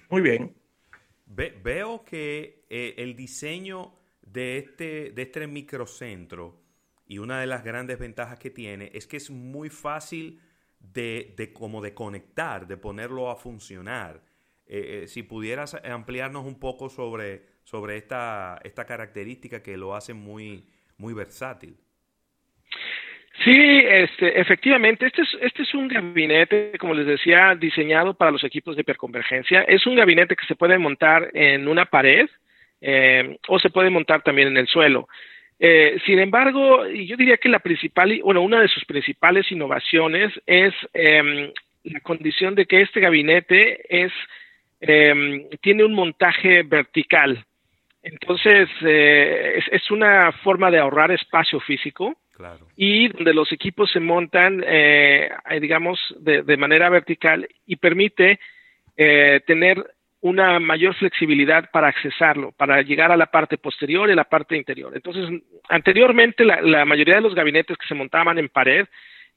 Muy 0.09 0.21
bien. 0.21 0.55
Veo 1.25 2.03
que 2.05 2.65
eh, 2.69 2.95
el 2.97 3.15
diseño 3.15 3.93
de 4.21 4.57
este, 4.57 5.11
de 5.11 5.21
este 5.21 5.47
microcentro 5.47 6.61
y 7.07 7.17
una 7.17 7.39
de 7.39 7.47
las 7.47 7.63
grandes 7.63 7.99
ventajas 7.99 8.39
que 8.39 8.49
tiene 8.49 8.91
es 8.93 9.07
que 9.07 9.17
es 9.17 9.29
muy 9.29 9.69
fácil 9.69 10.41
de, 10.79 11.33
de 11.37 11.51
como 11.51 11.81
de 11.81 11.93
conectar, 11.93 12.67
de 12.67 12.77
ponerlo 12.77 13.29
a 13.29 13.35
funcionar. 13.35 14.23
Eh, 14.67 15.03
eh, 15.03 15.07
si 15.07 15.23
pudieras 15.23 15.75
ampliarnos 15.83 16.45
un 16.45 16.59
poco 16.59 16.89
sobre, 16.89 17.45
sobre 17.63 17.97
esta, 17.97 18.59
esta 18.63 18.85
característica 18.85 19.61
que 19.61 19.77
lo 19.77 19.95
hace 19.95 20.13
muy, 20.13 20.69
muy 20.97 21.13
versátil. 21.13 21.77
Sí, 23.43 23.81
este, 23.83 24.39
efectivamente, 24.39 25.05
este 25.07 25.21
es, 25.21 25.37
este 25.41 25.63
es 25.63 25.73
un 25.73 25.87
gabinete, 25.87 26.71
como 26.79 26.93
les 26.93 27.05
decía, 27.05 27.53
diseñado 27.55 28.13
para 28.13 28.31
los 28.31 28.43
equipos 28.43 28.75
de 28.75 28.81
hiperconvergencia. 28.81 29.63
Es 29.63 29.85
un 29.85 29.95
gabinete 29.95 30.35
que 30.35 30.45
se 30.45 30.55
puede 30.55 30.77
montar 30.77 31.29
en 31.33 31.67
una 31.67 31.85
pared 31.85 32.29
eh, 32.81 33.37
o 33.47 33.59
se 33.59 33.69
puede 33.69 33.89
montar 33.89 34.21
también 34.21 34.47
en 34.47 34.57
el 34.57 34.67
suelo. 34.67 35.07
Eh, 35.59 35.97
sin 36.05 36.19
embargo, 36.19 36.85
yo 36.87 37.15
diría 37.17 37.37
que 37.37 37.49
la 37.49 37.59
principal, 37.59 38.19
bueno, 38.23 38.41
una 38.41 38.61
de 38.61 38.67
sus 38.67 38.85
principales 38.85 39.51
innovaciones 39.51 40.31
es 40.45 40.73
em, 40.93 41.51
la 41.83 41.99
condición 42.01 42.55
de 42.55 42.65
que 42.65 42.81
este 42.81 42.99
gabinete 42.99 43.81
es 43.89 44.11
em, 44.81 45.47
tiene 45.61 45.83
un 45.83 45.93
montaje 45.93 46.63
vertical. 46.63 47.45
Entonces, 48.03 48.69
eh, 48.81 49.59
es, 49.71 49.91
una 49.91 50.31
forma 50.43 50.69
de 50.69 50.79
ahorrar 50.79 51.11
espacio 51.11 51.59
físico 51.59 52.15
y 52.75 53.07
donde 53.09 53.33
los 53.33 53.51
equipos 53.51 53.91
se 53.91 53.99
montan, 53.99 54.63
eh, 54.65 55.29
digamos, 55.61 55.99
de, 56.19 56.43
de, 56.43 56.57
manera 56.57 56.89
vertical 56.89 57.47
y 57.65 57.75
permite 57.77 58.39
tener 58.95 59.83
una 60.25 60.59
mayor 60.59 60.95
flexibilidad 60.95 61.69
para 61.71 61.89
accesarlo, 61.89 62.51
para 62.51 62.81
llegar 62.81 63.11
a 63.11 63.17
la 63.17 63.27
parte 63.27 63.59
posterior 63.59 64.09
y 64.09 64.13
a 64.13 64.15
la 64.15 64.23
parte 64.23 64.57
interior. 64.57 64.91
Entonces, 64.95 65.29
anteriormente 65.69 66.43
la, 66.43 66.83
mayoría 66.83 67.17
de 67.17 67.21
los 67.21 67.35
gabinetes 67.35 67.77
que 67.77 67.85
se 67.85 67.93
montaban 67.93 68.39
en 68.39 68.49
pared 68.49 68.87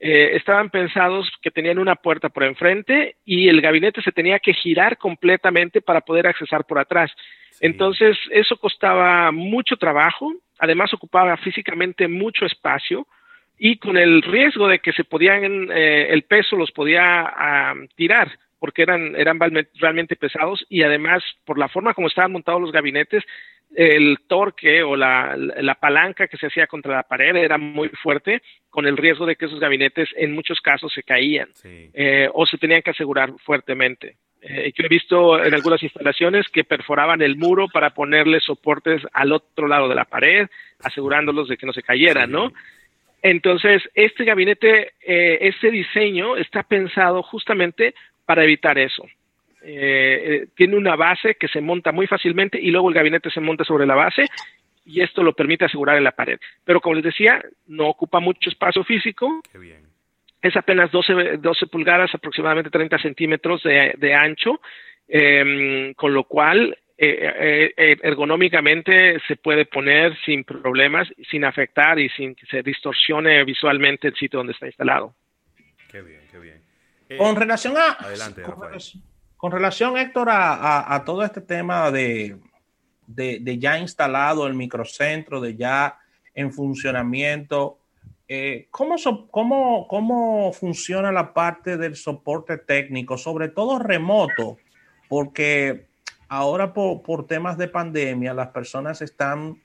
eh, 0.01 0.31
estaban 0.35 0.71
pensados 0.71 1.31
que 1.43 1.51
tenían 1.51 1.79
una 1.79 1.95
puerta 1.95 2.31
por 2.31 2.45
enfrente 2.45 3.17
y 3.27 3.49
el 3.51 3.61
gabinete 3.61 4.01
se 4.01 4.13
tenía 4.13 4.39
que 4.39 4.55
girar 4.55 4.97
completamente 4.97 5.83
para 5.83 6.01
poder 6.01 6.27
accesar 6.27 6.65
por 6.65 6.79
atrás. 6.79 7.13
Entonces, 7.61 8.17
eso 8.31 8.57
costaba 8.57 9.31
mucho 9.31 9.77
trabajo, 9.77 10.33
además 10.59 10.93
ocupaba 10.95 11.37
físicamente 11.37 12.09
mucho 12.09 12.47
espacio 12.47 13.07
y 13.59 13.79
con 13.79 13.97
el 13.97 14.23
riesgo 14.23 14.69
de 14.69 14.79
que 14.79 14.93
se 14.93 15.05
podían, 15.05 15.71
eh, 15.71 16.09
el 16.11 16.23
peso 16.23 16.57
los 16.57 16.71
podía 16.71 17.23
ah, 17.27 17.75
tirar 17.97 18.31
porque 18.59 18.83
eran, 18.83 19.15
eran 19.17 19.39
realmente 19.75 20.17
pesados 20.17 20.65
y 20.69 20.83
además 20.83 21.23
por 21.45 21.59
la 21.59 21.69
forma 21.69 21.95
como 21.95 22.09
estaban 22.09 22.33
montados 22.33 22.61
los 22.61 22.73
gabinetes, 22.73 23.25
el 23.75 24.19
torque 24.27 24.83
o 24.83 24.97
la, 24.97 25.37
la, 25.37 25.75
palanca 25.75 26.27
que 26.27 26.39
se 26.39 26.47
hacía 26.47 26.67
contra 26.67 26.97
la 26.97 27.03
pared 27.03 27.37
era 27.37 27.59
muy 27.59 27.89
fuerte, 27.91 28.43
con 28.71 28.87
el 28.87 28.97
riesgo 28.97 29.27
de 29.27 29.37
que 29.37 29.45
esos 29.45 29.61
gabinetes 29.61 30.09
en 30.17 30.33
muchos 30.33 30.61
casos 30.61 30.93
se 30.93 31.03
caían 31.03 31.49
eh, 31.65 32.29
o 32.33 32.47
se 32.47 32.57
tenían 32.57 32.83
que 32.83 32.91
asegurar 32.91 33.33
fuertemente. 33.45 34.17
Eh, 34.41 34.73
yo 34.77 34.85
he 34.85 34.89
visto 34.89 35.43
en 35.43 35.53
algunas 35.53 35.83
instalaciones 35.83 36.47
que 36.49 36.65
perforaban 36.65 37.23
el 37.23 37.37
muro 37.37 37.69
para 37.69 37.91
ponerle 37.91 38.41
soportes 38.41 39.03
al 39.13 39.33
otro 39.33 39.67
lado 39.67 39.89
de 39.89 39.95
la 39.95 40.05
pared, 40.05 40.47
asegurándolos 40.83 41.49
de 41.49 41.57
que 41.57 41.67
no 41.67 41.73
se 41.73 41.83
cayeran, 41.83 42.31
¿no? 42.31 42.53
Entonces, 43.23 43.83
este 43.95 44.25
gabinete, 44.25 44.93
eh, 45.01 45.39
este 45.41 45.71
diseño 45.71 46.37
está 46.37 46.63
pensado 46.63 47.23
justamente 47.23 47.95
para 48.25 48.45
evitar 48.45 48.79
eso. 48.79 49.05
Eh, 49.63 50.23
eh, 50.25 50.47
tiene 50.55 50.77
una 50.77 50.95
base 50.95 51.35
que 51.35 51.49
se 51.49 51.61
monta 51.61 51.91
muy 51.91 52.07
fácilmente 52.07 52.61
y 52.61 52.71
luego 52.71 52.89
el 52.89 52.95
gabinete 52.95 53.31
se 53.31 53.41
monta 53.41 53.65
sobre 53.65 53.87
la 53.87 53.97
base 53.97 54.27
y 54.87 55.01
esto 55.03 55.23
lo 55.23 55.33
permite 55.33 55.65
asegurar 55.65 55.97
en 55.97 56.05
la 56.05 56.13
pared. 56.13 56.39
Pero 56.65 56.81
como 56.81 56.95
les 56.95 57.05
decía, 57.05 57.43
no 57.67 57.89
ocupa 57.89 58.21
mucho 58.21 58.51
espacio 58.51 58.85
físico. 58.85 59.41
Es 60.41 60.57
apenas 60.57 60.91
12, 60.93 61.39
12 61.39 61.67
pulgadas, 61.67 62.15
aproximadamente 62.15 62.71
30 62.71 62.99
centímetros 62.99 63.63
de, 63.63 64.15
ancho, 64.15 64.61
em, 65.09 65.95
con 65.95 66.15
lo 66.15 66.25
cual 66.25 66.79
eh, 66.97 67.99
ergonómicamente 68.03 69.21
se 69.27 69.37
puede 69.37 69.67
poner 69.67 70.17
sin 70.25 70.45
problemas, 70.45 71.09
sin 71.31 71.45
afectar 71.45 71.99
y 71.99 72.09
sin 72.11 72.35
que 72.35 72.47
se 72.47 72.63
distorsione 72.63 73.45
visualmente 73.45 74.09
el 74.09 74.15
sitio 74.15 74.39
donde 74.39 74.53
está 74.53 74.67
instalado. 74.67 75.15
Qué 75.91 76.03
bien, 76.03 76.21
qué 76.31 76.39
bien. 76.39 76.63
Eh, 77.09 77.17
con 77.17 77.35
relación 77.37 77.75
a. 77.77 77.97
con, 79.37 79.53
relación, 79.53 79.97
Héctor, 79.97 80.29
a, 80.31 81.03
todo 81.07 81.25
este 81.25 81.41
tema 81.41 81.91
de, 81.91 82.37
de, 83.07 83.59
ya 83.59 83.79
instalado 83.79 84.47
el 84.47 84.55
microcentro, 84.55 85.41
de 85.41 85.57
ya 85.57 85.99
en 86.35 86.53
funcionamiento, 86.53 87.79
eh, 88.29 88.69
¿cómo, 88.71 88.97
cómo, 89.31 89.89
¿cómo 89.89 90.53
funciona 90.53 91.11
la 91.11 91.33
parte 91.33 91.77
del 91.77 91.97
soporte 91.97 92.59
técnico, 92.59 93.17
sobre 93.17 93.49
todo 93.49 93.79
remoto? 93.79 94.59
Porque 95.09 95.89
ahora 96.29 96.73
por, 96.73 97.03
por 97.03 97.27
temas 97.27 97.57
de 97.59 97.69
pandemia, 97.69 98.35
las 98.35 98.49
personas 98.49 99.01
están 99.03 99.63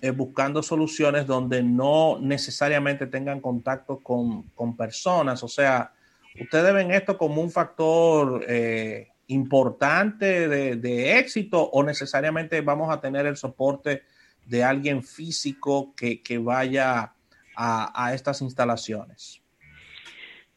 eh, 0.00 0.10
buscando 0.10 0.62
soluciones 0.62 1.26
donde 1.26 1.62
no 1.62 2.18
necesariamente 2.20 3.06
tengan 3.06 3.40
contacto 3.40 3.98
con, 3.98 4.44
con 4.50 4.76
personas, 4.76 5.42
o 5.42 5.48
sea, 5.48 5.92
¿Ustedes 6.40 6.74
ven 6.74 6.90
esto 6.90 7.16
como 7.16 7.40
un 7.40 7.50
factor 7.50 8.44
eh, 8.46 9.08
importante 9.28 10.48
de, 10.48 11.18
éxito 11.18 11.62
o 11.62 11.82
necesariamente 11.82 12.60
vamos 12.60 12.92
a 12.92 13.00
tener 13.00 13.26
el 13.26 13.36
soporte 13.36 14.02
de 14.44 14.62
alguien 14.62 15.02
físico 15.02 15.94
que, 15.96 16.38
vaya 16.38 17.14
a, 17.56 18.12
estas 18.14 18.42
instalaciones? 18.42 19.42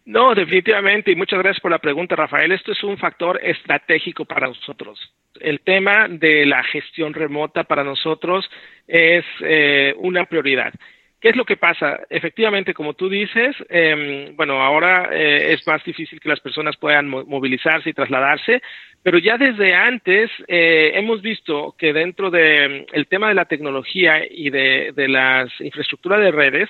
No, 0.06 0.34
definitivamente, 0.34 1.12
y 1.12 1.16
muchas 1.16 1.40
gracias 1.40 1.62
por 1.62 1.72
la 1.72 1.80
pregunta, 1.80 2.16
Rafael. 2.16 2.52
Esto 2.52 2.72
es 2.72 2.84
un 2.84 2.98
factor 2.98 3.40
estratégico 3.44 4.26
para 4.26 4.48
nosotros. 4.48 5.00
El 5.40 5.62
tema 5.62 6.08
de 6.10 6.46
la 6.46 6.64
gestión 6.64 7.14
remota 7.14 7.64
para 7.64 7.84
nosotros 7.84 8.50
es 8.88 9.24
eh, 9.42 9.94
una 9.98 10.26
prioridad. 10.26 10.74
¿Qué 11.22 11.30
es 11.30 11.36
lo 11.36 11.44
que 11.44 11.58
pasa? 11.58 12.00
Efectivamente, 12.10 12.74
como 12.74 12.94
tú 12.94 13.10
dices, 13.10 13.54
em, 13.68 14.36
bueno, 14.38 14.62
ahora 14.62 15.10
eh, 15.12 15.54
es 15.54 15.68
más 15.68 15.84
difícil 15.84 16.20
que 16.20 16.30
las 16.30 16.40
personas 16.40 16.78
puedan 16.78 17.10
movilizarse 17.10 17.90
y 17.90 17.94
trasladarse, 17.94 18.62
pero 19.04 19.18
ya 19.18 19.38
desde 19.38 19.76
antes 19.76 20.32
eh, 20.48 20.92
hemos 20.94 21.22
visto 21.22 21.76
que 21.78 21.92
dentro 21.92 22.32
del 22.32 22.86
em, 22.94 23.06
tema 23.06 23.28
de 23.28 23.34
la 23.34 23.46
tecnología 23.46 24.22
y 24.30 24.50
de, 24.50 24.94
de 24.96 25.08
las 25.10 25.50
infraestructuras 25.60 26.22
de 26.22 26.32
redes, 26.32 26.70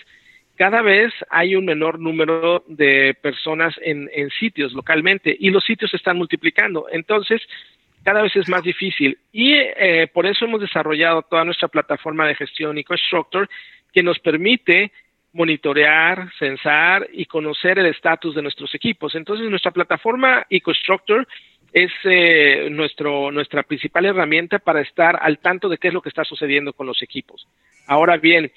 cada 0.56 0.82
vez 0.82 1.14
hay 1.30 1.56
un 1.56 1.66
menor 1.66 2.00
número 2.00 2.64
de 2.68 3.16
personas 3.22 3.76
en, 3.84 4.10
en 4.14 4.30
sitios 4.32 4.74
localmente 4.74 5.36
y 5.40 5.52
los 5.52 5.64
sitios 5.64 5.92
se 5.92 5.98
están 5.98 6.18
multiplicando. 6.18 6.88
Entonces, 6.92 7.42
cada 8.04 8.22
vez 8.22 8.36
es 8.36 8.50
más 8.50 8.64
difícil 8.64 9.18
y 9.32 9.54
eh, 9.54 10.10
por 10.14 10.26
eso 10.26 10.46
hemos 10.46 10.62
desarrollado 10.62 11.22
toda 11.22 11.46
nuestra 11.46 11.68
plataforma 11.68 12.28
de 12.28 12.36
gestión 12.36 12.78
EcoStructure 12.78 13.48
que 13.94 14.04
nos 14.04 14.20
permite 14.20 14.92
monitorear, 15.34 16.30
censar 16.40 17.08
y 17.14 17.26
conocer 17.26 17.78
el 17.80 17.86
estatus 17.88 18.36
de 18.36 18.42
nuestros 18.42 18.74
equipos. 18.74 19.16
Entonces, 19.16 19.50
nuestra 19.50 19.72
plataforma 19.72 20.46
EcoStructure 20.50 21.26
es 21.72 21.92
eh, 22.04 22.68
nuestro, 22.72 23.32
nuestra 23.32 23.64
principal 23.64 24.06
herramienta 24.06 24.60
para 24.60 24.82
estar 24.82 25.20
al 25.22 25.38
tanto 25.40 25.70
de 25.70 25.78
qué 25.78 25.90
es 25.90 25.94
lo 25.94 26.02
que 26.02 26.10
está 26.10 26.24
sucediendo 26.24 26.74
con 26.74 26.88
los 26.88 27.04
equipos. 27.04 27.48
Ahora 27.86 28.18
bien, 28.18 28.52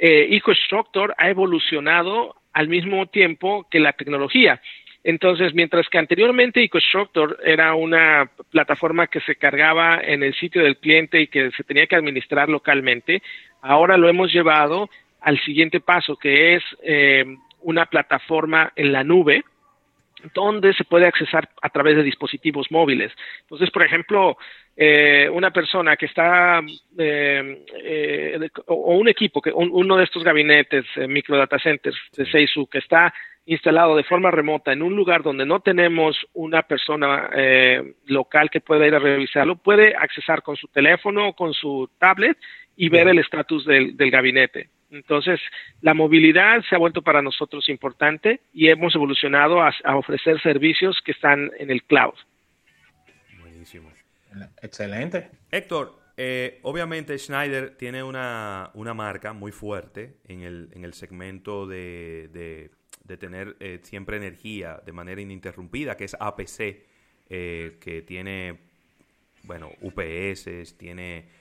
eh, 0.00 0.28
EcoStructure 0.30 1.14
ha 1.16 1.28
evolucionado 1.30 2.34
al 2.52 2.68
mismo 2.68 3.06
tiempo 3.06 3.66
que 3.70 3.78
la 3.78 3.92
tecnología. 3.92 4.60
Entonces, 5.08 5.54
mientras 5.54 5.88
que 5.88 5.96
anteriormente 5.96 6.62
EcoStructure 6.62 7.36
era 7.42 7.74
una 7.74 8.30
plataforma 8.50 9.06
que 9.06 9.20
se 9.20 9.36
cargaba 9.36 9.98
en 10.02 10.22
el 10.22 10.34
sitio 10.34 10.62
del 10.62 10.76
cliente 10.76 11.18
y 11.18 11.28
que 11.28 11.50
se 11.52 11.64
tenía 11.64 11.86
que 11.86 11.96
administrar 11.96 12.50
localmente, 12.50 13.22
ahora 13.62 13.96
lo 13.96 14.10
hemos 14.10 14.30
llevado 14.30 14.90
al 15.22 15.40
siguiente 15.40 15.80
paso, 15.80 16.16
que 16.16 16.56
es 16.56 16.62
eh, 16.82 17.24
una 17.62 17.86
plataforma 17.86 18.70
en 18.76 18.92
la 18.92 19.02
nube, 19.02 19.44
donde 20.34 20.74
se 20.74 20.84
puede 20.84 21.06
accesar 21.06 21.48
a 21.62 21.70
través 21.70 21.96
de 21.96 22.02
dispositivos 22.02 22.70
móviles. 22.70 23.10
Entonces, 23.44 23.70
por 23.70 23.86
ejemplo, 23.86 24.36
eh, 24.76 25.26
una 25.32 25.50
persona 25.50 25.96
que 25.96 26.04
está, 26.04 26.60
eh, 26.98 28.50
o 28.66 28.94
un 28.98 29.08
equipo, 29.08 29.40
que 29.40 29.52
uno 29.54 29.96
de 29.96 30.04
estos 30.04 30.22
gabinetes, 30.22 30.84
micro 31.08 31.38
data 31.38 31.58
centers 31.58 31.96
de 32.14 32.26
Seisu, 32.26 32.66
que 32.66 32.76
está 32.76 33.14
instalado 33.48 33.96
de 33.96 34.04
forma 34.04 34.30
remota 34.30 34.72
en 34.72 34.82
un 34.82 34.94
lugar 34.94 35.22
donde 35.22 35.46
no 35.46 35.60
tenemos 35.60 36.16
una 36.34 36.62
persona 36.62 37.30
local 38.06 38.50
que 38.50 38.60
pueda 38.60 38.86
ir 38.86 38.94
a 38.94 38.98
revisarlo, 38.98 39.56
puede 39.56 39.96
accesar 39.96 40.42
con 40.42 40.56
su 40.56 40.68
teléfono 40.68 41.28
o 41.28 41.32
con 41.32 41.54
su 41.54 41.90
tablet 41.98 42.36
y 42.76 42.88
ver 42.90 43.08
el 43.08 43.18
estatus 43.18 43.64
del 43.64 44.10
gabinete. 44.10 44.68
Entonces, 44.90 45.40
la 45.82 45.94
movilidad 45.94 46.62
se 46.68 46.74
ha 46.74 46.78
vuelto 46.78 47.02
para 47.02 47.20
nosotros 47.20 47.68
importante 47.68 48.40
y 48.52 48.68
hemos 48.68 48.94
evolucionado 48.94 49.62
a, 49.62 49.72
ofrecer 49.96 50.40
servicios 50.40 50.98
que 51.04 51.12
están 51.12 51.50
en 51.58 51.70
el 51.70 51.82
cloud. 51.84 52.14
Buenísimo. 53.40 53.92
Excelente. 54.62 55.30
Héctor, 55.50 55.98
eh, 56.16 56.58
obviamente 56.62 57.18
Schneider 57.18 57.76
tiene 57.76 58.02
una, 58.02 58.70
marca 58.74 59.32
muy 59.32 59.52
fuerte 59.52 60.16
en 60.26 60.42
el, 60.42 60.68
en 60.72 60.84
el 60.84 60.94
segmento 60.94 61.66
de, 61.66 62.28
de, 62.32 62.70
tener 63.16 63.56
eh, 63.60 63.80
siempre 63.82 64.16
energía 64.16 64.82
de 64.84 64.92
manera 64.92 65.20
ininterrumpida, 65.20 65.96
que 65.96 66.04
es 66.04 66.16
APC, 66.18 66.84
eh, 67.30 67.76
que 67.80 68.02
tiene, 68.02 68.58
bueno, 69.44 69.70
UPS, 69.80 70.76
tiene 70.76 71.36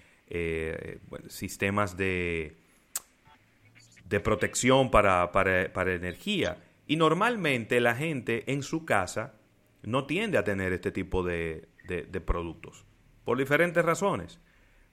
sistemas 1.28 1.96
de 1.96 2.58
de 4.10 4.20
protección 4.20 4.90
para, 4.90 5.32
para, 5.32 5.94
energía. 5.94 6.58
Y 6.88 6.96
normalmente 6.96 7.80
la 7.82 7.96
gente 7.96 8.52
en 8.52 8.64
su 8.64 8.86
casa 8.86 9.34
no 9.84 10.06
tiende 10.06 10.38
a 10.38 10.44
tener 10.44 10.74
este 10.74 10.92
tipo 10.92 11.24
de, 11.24 11.68
de, 11.88 12.22
productos, 12.22 12.86
por 13.26 13.38
diferentes 13.38 13.84
razones. 13.84 14.40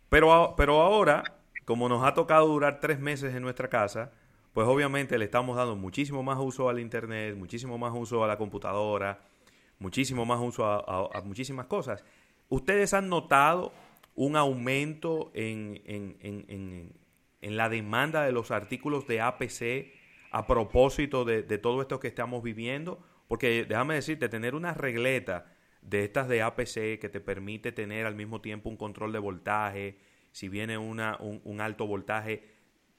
Pero, 0.09 0.55
pero 0.57 0.81
ahora, 0.81 1.23
como 1.65 1.89
nos 1.89 2.05
ha 2.05 2.15
tocado 2.15 2.47
durar 2.47 2.81
tres 2.81 2.99
meses 2.99 3.35
en 3.35 3.43
nuestra 3.43 3.69
casa, 3.69 4.13
pues 4.55 4.67
obviamente 4.67 5.19
le 5.19 5.27
estamos 5.27 5.57
dando 5.57 5.77
muchísimo 5.77 6.23
más 6.23 6.39
uso 6.41 6.71
al 6.71 6.81
Internet, 6.81 7.37
muchísimo 7.37 7.77
más 7.77 7.93
uso 7.95 8.25
a 8.25 8.27
la 8.27 8.39
computadora, 8.39 9.21
muchísimo 9.79 10.25
más 10.25 10.41
uso 10.41 10.65
a, 10.65 11.21
muchísimas 11.23 11.67
cosas. 11.67 12.03
¿Ustedes 12.49 12.95
han 12.95 13.11
notado 13.11 13.75
un 14.15 14.37
aumento 14.37 15.31
en, 15.35 15.83
en, 15.85 16.95
en 17.45 17.59
la 17.59 17.69
demanda 17.69 18.25
de 18.25 18.33
los 18.33 18.51
artículos 18.51 19.07
de 19.07 19.21
APC 19.21 19.93
a 20.31 20.47
propósito 20.47 21.27
de, 21.27 21.43
todo 21.59 21.83
esto 21.83 22.01
que 22.01 22.09
estamos 22.09 22.43
viviendo? 22.43 23.05
Porque 23.29 23.67
déjame 23.69 23.97
decirte, 23.97 24.31
tener 24.31 24.55
una 24.55 24.73
regleta 24.73 25.53
de 25.83 26.05
estas 26.05 26.27
de 26.27 26.41
APC 26.41 26.99
que 26.99 27.11
te 27.13 27.21
permite 27.21 27.71
tener 27.71 28.07
al 28.07 28.15
mismo 28.15 28.41
tiempo 28.41 28.71
un 28.71 28.79
control 28.79 29.13
de 29.13 29.19
voltaje, 29.19 29.99
si 30.33 30.49
viene 30.49 30.79
una, 30.79 31.19
un, 31.21 31.61
alto 31.61 31.87
voltaje, 31.87 32.54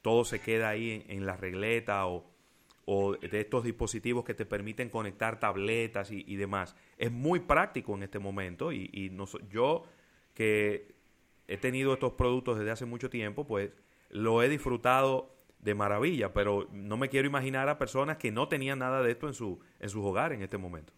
todo 0.05 0.23
se 0.23 0.39
queda 0.39 0.69
ahí 0.69 1.03
en, 1.07 1.25
la 1.25 1.35
regleta 1.35 2.05
o, 2.05 3.17
de 3.19 3.41
estos 3.41 3.63
dispositivos 3.63 4.23
que 4.23 4.35
te 4.35 4.45
permiten 4.45 4.87
conectar 4.87 5.39
tabletas 5.39 6.11
y, 6.11 6.35
demás. 6.35 6.75
Es 6.99 7.11
muy 7.11 7.39
práctico 7.39 7.95
en 7.95 8.03
este 8.03 8.19
momento 8.19 8.71
y, 8.71 8.87
y 8.93 9.11
yo 9.49 9.83
que 10.35 10.93
he 11.47 11.57
tenido 11.57 11.93
estos 11.93 12.13
productos 12.13 12.59
desde 12.59 12.69
hace 12.69 12.85
mucho 12.85 13.09
tiempo, 13.09 13.47
pues 13.47 13.71
lo 14.09 14.43
he 14.43 14.47
disfrutado 14.47 15.35
de 15.57 15.73
maravilla, 15.73 16.33
pero 16.33 16.67
no 16.71 16.97
me 16.97 17.09
quiero 17.09 17.27
imaginar 17.27 17.67
a 17.67 17.79
personas 17.79 18.17
que 18.17 18.31
no 18.31 18.47
tenían 18.47 18.77
nada 18.77 19.01
de 19.01 19.09
esto 19.09 19.25
en 19.25 19.33
su 19.33 19.59
en 19.79 19.89
sus 19.89 20.05
hogares 20.05 20.37
en 20.37 20.43
este 20.43 20.59
momento. 20.59 20.93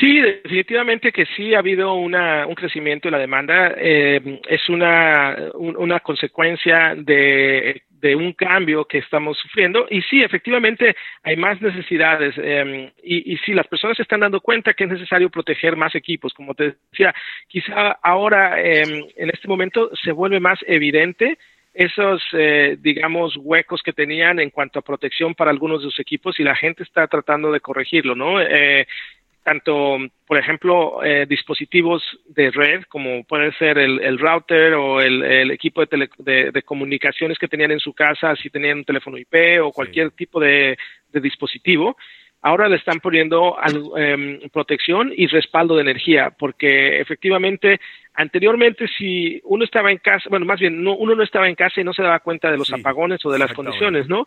Sí, 0.00 0.20
definitivamente 0.20 1.10
que 1.10 1.24
sí 1.36 1.54
ha 1.54 1.60
habido 1.60 1.94
una, 1.94 2.46
un 2.46 2.54
crecimiento 2.54 3.08
en 3.08 3.12
la 3.12 3.18
demanda. 3.18 3.72
Eh, 3.78 4.40
es 4.46 4.68
una, 4.68 5.34
una 5.54 6.00
consecuencia 6.00 6.94
de, 6.94 7.82
un 8.14 8.34
cambio 8.34 8.84
que 8.84 8.98
estamos 8.98 9.38
sufriendo. 9.38 9.86
Y 9.90 10.02
sí, 10.02 10.22
efectivamente 10.22 10.94
hay 11.22 11.36
más 11.36 11.60
necesidades. 11.62 12.34
Eh, 12.36 12.92
y, 13.02 13.32
y 13.32 13.36
sí, 13.38 13.54
las 13.54 13.66
personas 13.66 13.96
se 13.96 14.02
están 14.02 14.20
dando 14.20 14.40
cuenta 14.40 14.74
que 14.74 14.84
es 14.84 14.90
necesario 14.90 15.30
proteger 15.30 15.76
más 15.76 15.94
equipos. 15.94 16.34
Como 16.34 16.54
te 16.54 16.76
decía, 16.90 17.14
quizá 17.48 17.92
ahora 18.02 18.60
eh, 18.60 18.82
en 19.16 19.30
este 19.30 19.48
momento 19.48 19.90
se 20.04 20.12
vuelve 20.12 20.40
más 20.40 20.58
evidente 20.66 21.38
esos, 21.78 22.22
digamos, 22.78 23.36
huecos 23.36 23.82
que 23.82 23.92
tenían 23.92 24.40
en 24.40 24.48
cuanto 24.48 24.78
a 24.78 24.82
protección 24.82 25.34
para 25.34 25.50
algunos 25.50 25.82
de 25.82 25.90
sus 25.90 26.00
equipos 26.00 26.40
y 26.40 26.42
la 26.42 26.56
gente 26.56 26.82
está 26.82 27.06
tratando 27.06 27.52
de 27.52 27.60
corregirlo, 27.60 28.14
¿no? 28.14 28.40
Eh, 28.40 28.86
tanto, 29.46 29.98
por 30.26 30.38
ejemplo, 30.38 31.04
eh, 31.04 31.24
dispositivos 31.24 32.02
de 32.26 32.50
red, 32.50 32.82
como 32.88 33.22
puede 33.22 33.52
ser 33.52 33.78
el, 33.78 34.18
router 34.18 34.74
o 34.74 35.00
el, 35.00 35.52
equipo 35.52 35.84
de, 35.86 36.50
de, 36.52 36.62
comunicaciones 36.64 37.38
que 37.38 37.46
tenían 37.46 37.70
en 37.70 37.78
su 37.78 37.92
casa, 37.92 38.34
si 38.34 38.50
tenían 38.50 38.78
un 38.78 38.84
teléfono 38.84 39.16
IP 39.16 39.62
o 39.62 39.70
cualquier 39.70 40.10
tipo 40.10 40.40
de, 40.40 40.76
dispositivo, 41.12 41.96
ahora 42.42 42.68
le 42.68 42.74
están 42.74 42.98
poniendo 42.98 43.56
em, 43.96 44.40
protección 44.52 45.12
y 45.16 45.28
respaldo 45.28 45.76
de 45.76 45.82
energía, 45.82 46.34
porque 46.36 47.00
efectivamente, 47.00 47.78
anteriormente, 48.14 48.88
si 48.98 49.40
uno 49.44 49.62
estaba 49.62 49.92
en 49.92 49.98
casa, 49.98 50.28
bueno, 50.28 50.44
más 50.44 50.58
bien, 50.58 50.82
no, 50.82 50.96
uno 50.96 51.14
no 51.14 51.22
estaba 51.22 51.48
en 51.48 51.54
casa 51.54 51.80
y 51.80 51.84
no 51.84 51.92
se 51.92 52.02
daba 52.02 52.18
cuenta 52.18 52.50
de 52.50 52.58
los 52.58 52.72
apagones 52.72 53.24
o 53.24 53.30
de 53.30 53.38
las 53.38 53.52
condiciones, 53.52 54.08
¿no? 54.08 54.26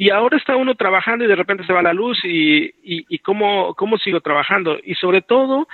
Y 0.00 0.10
ahora 0.10 0.36
está 0.36 0.54
uno 0.54 0.76
trabajando 0.76 1.24
y 1.24 1.26
de 1.26 1.34
repente 1.34 1.66
se 1.66 1.72
va 1.72 1.82
la 1.82 1.92
luz 1.92 2.20
y, 2.22 2.72
y, 2.84 3.18
cómo, 3.18 3.74
cómo 3.74 3.98
sigo 3.98 4.20
trabajando. 4.20 4.78
Y 4.84 4.94
sobre 4.94 5.22
todo, 5.22 5.66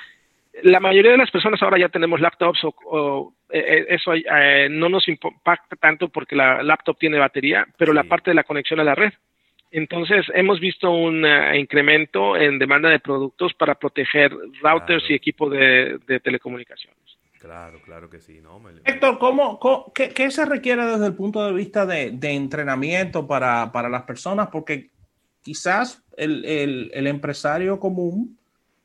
la 0.63 0.81
mayoría 0.81 1.11
de 1.11 1.19
las 1.19 1.31
personas 1.31 1.63
ahora 1.63 1.79
ya 1.79 1.91
tenemos 1.91 2.23
laptops 2.23 2.61
o, 2.65 3.35
eh, 3.51 3.59
eh, 3.59 3.87
eso 3.91 4.15
eh, 4.15 4.69
no 4.71 4.89
nos 4.89 5.07
impacta 5.09 5.77
tanto 5.77 6.09
porque 6.09 6.37
la 6.37 6.63
laptop 6.63 6.97
tiene 6.99 7.19
batería, 7.19 7.67
pero 7.77 7.93
la 7.93 8.05
parte 8.05 8.31
de 8.31 8.37
la 8.37 8.45
conexión 8.45 8.81
a 8.81 8.85
la 8.85 8.95
red. 8.95 9.13
Entonces, 9.71 10.25
hemos 10.33 10.59
visto 10.59 10.91
un 10.91 11.27
incremento 11.55 12.35
en 12.35 12.59
demanda 12.59 12.89
de 12.89 13.01
productos 13.01 13.53
para 13.53 13.75
proteger 13.75 14.33
routers 14.63 15.05
y 15.11 15.13
equipo 15.13 15.51
de 15.51 16.21
telecomunicaciones. 16.25 17.19
Claro, 17.45 17.79
claro 17.85 18.09
que 18.09 18.21
sí. 18.21 18.41
No, 18.43 18.59
Héctor, 18.87 19.19
¿cómo, 19.19 19.61
qué, 19.93 20.31
se 20.31 20.47
requiere 20.47 20.87
desde 20.87 21.05
el 21.05 21.13
punto 21.13 21.45
de 21.45 21.53
vista 21.53 21.85
de, 21.85 22.17
entrenamiento 22.23 23.27
para, 23.27 23.71
las 23.91 24.03
personas? 24.05 24.49
Porque 24.51 24.91
quizás 25.43 26.03
el, 26.17 26.91
empresario 27.07 27.79
común 27.79 28.39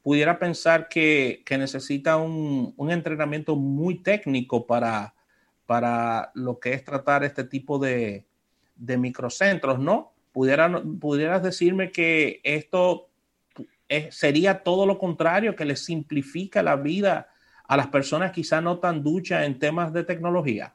pudiera 0.04 0.38
pensar 0.38 0.89
que, 0.89 1.41
necesita 1.50 2.17
un, 2.17 2.76
entrenamiento 2.89 3.56
muy 3.56 4.04
técnico 4.04 4.67
para, 4.67 5.13
para 5.65 6.30
lo 6.34 6.60
que 6.60 6.74
es 6.74 6.84
tratar 6.84 7.24
este 7.24 7.45
tipo 7.45 7.80
de, 7.80 8.26
microcentros, 8.76 9.80
¿no? 9.80 10.12
pudieras 10.34 11.43
decirme 11.43 11.91
que 11.91 12.41
esto 12.43 13.08
sería 14.12 14.63
todo 14.63 14.86
lo 14.86 15.00
contrario, 15.00 15.56
que 15.56 15.63
le 15.63 15.78
simplifica 15.78 16.62
la 16.62 16.76
vida 16.76 17.30
a 17.69 17.77
las 17.77 17.88
personas 17.88 18.32
quizá 18.32 18.60
no 18.60 18.79
tan 18.79 19.03
duchas 19.03 19.45
en 19.45 19.60
temas 19.60 19.93
de 19.93 20.03
tecnología? 20.03 20.73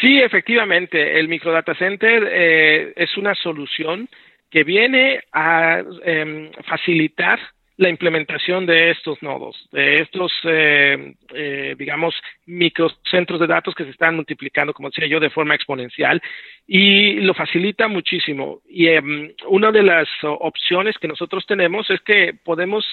Sí, 0.00 0.20
efectivamente, 0.20 1.18
el 1.18 1.28
microdata 1.28 1.74
center 1.74 2.28
eh, 2.30 2.92
es 2.94 3.16
una 3.16 3.34
solución 3.34 4.08
que 4.50 4.64
viene 4.64 5.22
a 5.32 5.82
em, 6.04 6.52
facilitar 6.68 7.40
la 7.78 7.88
implementación 7.88 8.66
de 8.66 8.90
estos 8.90 9.22
nodos, 9.22 9.56
de 9.72 9.94
estos, 9.94 10.30
eh, 10.44 11.14
eh, 11.32 11.74
digamos, 11.78 12.14
microcentros 12.44 13.40
de 13.40 13.46
datos 13.46 13.74
que 13.74 13.84
se 13.84 13.90
están 13.90 14.16
multiplicando, 14.16 14.74
como 14.74 14.90
decía 14.90 15.06
yo, 15.06 15.18
de 15.18 15.30
forma 15.30 15.54
exponencial 15.54 16.20
y 16.66 17.14
lo 17.20 17.32
facilita 17.32 17.88
muchísimo. 17.88 18.60
Y 18.68 18.88
em, 18.88 19.32
una 19.48 19.72
de 19.72 19.82
las 19.82 20.08
opciones 20.22 20.98
que 20.98 21.08
nosotros 21.08 21.46
tenemos 21.46 21.88
es 21.88 22.02
que 22.02 22.34
podemos 22.44 22.84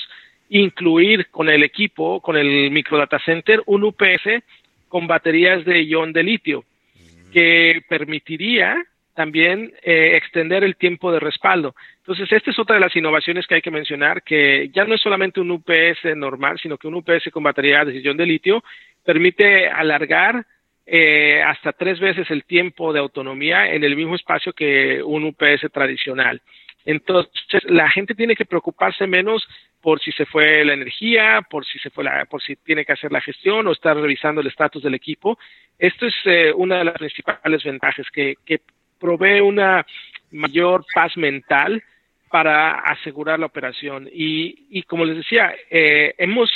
incluir 0.49 1.27
con 1.29 1.49
el 1.49 1.63
equipo, 1.63 2.21
con 2.21 2.37
el 2.37 2.71
microdata 2.71 3.19
center, 3.19 3.61
un 3.65 3.83
UPS 3.83 4.43
con 4.87 5.07
baterías 5.07 5.65
de 5.65 5.83
ion 5.83 6.13
de 6.13 6.23
litio, 6.23 6.63
que 7.33 7.81
permitiría 7.89 8.77
también 9.13 9.73
eh, 9.81 10.15
extender 10.15 10.63
el 10.63 10.75
tiempo 10.75 11.11
de 11.11 11.19
respaldo. 11.19 11.75
Entonces, 11.97 12.31
esta 12.31 12.51
es 12.51 12.59
otra 12.59 12.75
de 12.75 12.81
las 12.81 12.95
innovaciones 12.95 13.47
que 13.47 13.55
hay 13.55 13.61
que 13.63 13.71
mencionar, 13.71 14.21
que 14.21 14.69
ya 14.71 14.85
no 14.85 14.93
es 14.93 15.01
solamente 15.01 15.41
un 15.41 15.49
UPS 15.49 16.15
normal, 16.15 16.59
sino 16.61 16.77
que 16.77 16.87
un 16.87 16.93
UPS 16.93 17.31
con 17.31 17.41
batería 17.41 17.83
de 17.83 17.93
sillón 17.93 18.15
de 18.15 18.27
litio 18.27 18.63
permite 19.03 19.69
alargar 19.69 20.45
eh, 20.85 21.41
hasta 21.41 21.73
tres 21.73 21.99
veces 21.99 22.29
el 22.29 22.43
tiempo 22.43 22.93
de 22.93 22.99
autonomía 22.99 23.73
en 23.73 23.83
el 23.83 23.95
mismo 23.95 24.15
espacio 24.15 24.53
que 24.53 25.01
un 25.03 25.23
UPS 25.23 25.71
tradicional. 25.73 26.41
Entonces, 26.85 27.63
la 27.65 27.89
gente 27.89 28.15
tiene 28.15 28.35
que 28.35 28.45
preocuparse 28.45 29.07
menos 29.07 29.45
por 29.87 30.01
si 30.01 30.11
se 30.11 30.25
fue 30.25 30.65
la 30.65 30.73
energía, 30.73 31.41
por 31.49 31.65
si 31.65 31.79
se 31.79 31.89
fue 31.89 32.03
la, 32.03 32.25
por 32.25 32.41
si 32.41 32.57
tiene 32.57 32.83
que 32.83 32.91
hacer 32.91 33.09
la 33.09 33.21
gestión 33.21 33.65
o 33.65 33.71
estar 33.71 33.95
revisando 33.95 34.41
el 34.41 34.47
estatus 34.47 34.83
del 34.83 34.95
equipo. 34.95 35.39
Esto 35.79 36.07
es 36.07 36.13
eh, 36.25 36.51
una 36.53 36.79
de 36.79 36.83
las 36.83 36.95
principales 36.95 37.63
ventajas 37.63 38.05
que, 38.11 38.35
que 38.45 38.59
provee 38.99 39.39
una 39.39 39.85
mayor 40.31 40.83
paz 40.93 41.15
mental 41.15 41.81
para 42.29 42.71
asegurar 42.71 43.39
la 43.39 43.45
operación. 43.45 44.09
Y, 44.11 44.67
y 44.71 44.83
como 44.83 45.05
les 45.05 45.15
decía, 45.15 45.55
eh, 45.69 46.13
hemos 46.17 46.51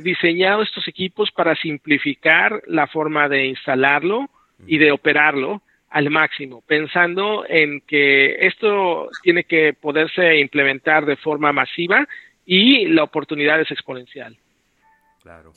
diseñado 0.00 0.62
estos 0.62 0.88
equipos 0.88 1.30
para 1.32 1.54
simplificar 1.56 2.62
la 2.66 2.86
forma 2.86 3.28
de 3.28 3.44
instalarlo 3.44 4.30
y 4.66 4.78
de 4.78 4.90
operarlo 4.90 5.60
al 5.90 6.08
máximo, 6.08 6.62
pensando 6.66 7.44
en 7.46 7.82
que 7.82 8.36
esto 8.40 9.10
tiene 9.22 9.44
que 9.44 9.74
poderse 9.74 10.38
implementar 10.38 11.04
de 11.04 11.16
forma 11.16 11.52
masiva 11.52 12.08
y 12.44 12.86
la 12.86 13.04
oportunidad 13.04 13.60
es 13.60 13.70
exponencial. 13.70 14.36
Claro. 15.22 15.52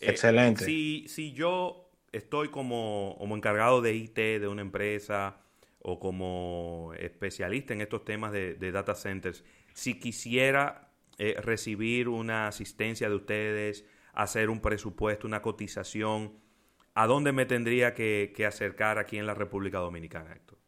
Eh, 0.00 0.10
Excelente. 0.10 0.64
si, 0.64 1.06
si 1.08 1.32
yo 1.32 1.90
estoy 2.12 2.48
como, 2.48 3.16
como 3.18 3.36
encargado 3.36 3.82
de 3.82 3.94
IT 3.94 4.16
de 4.16 4.48
una 4.48 4.62
empresa 4.62 5.40
o 5.80 5.98
como 5.98 6.92
especialista 6.98 7.74
en 7.74 7.80
estos 7.80 8.04
temas 8.04 8.32
de, 8.32 8.72
data 8.72 8.94
centers, 8.94 9.44
si 9.72 9.98
quisiera 9.98 10.88
eh, 11.18 11.36
recibir 11.40 12.08
una 12.08 12.48
asistencia 12.48 13.08
de 13.08 13.14
ustedes, 13.14 13.86
hacer 14.12 14.48
un 14.50 14.60
presupuesto, 14.60 15.26
una 15.26 15.42
cotización, 15.42 16.32
¿a 16.94 17.06
dónde 17.06 17.32
me 17.32 17.46
tendría 17.46 17.94
que, 17.94 18.32
que 18.34 18.46
acercar 18.46 18.98
aquí 18.98 19.18
en 19.18 19.26
la 19.26 19.34
República 19.34 19.78
Dominicana, 19.78 20.32
Héctor? 20.32 20.63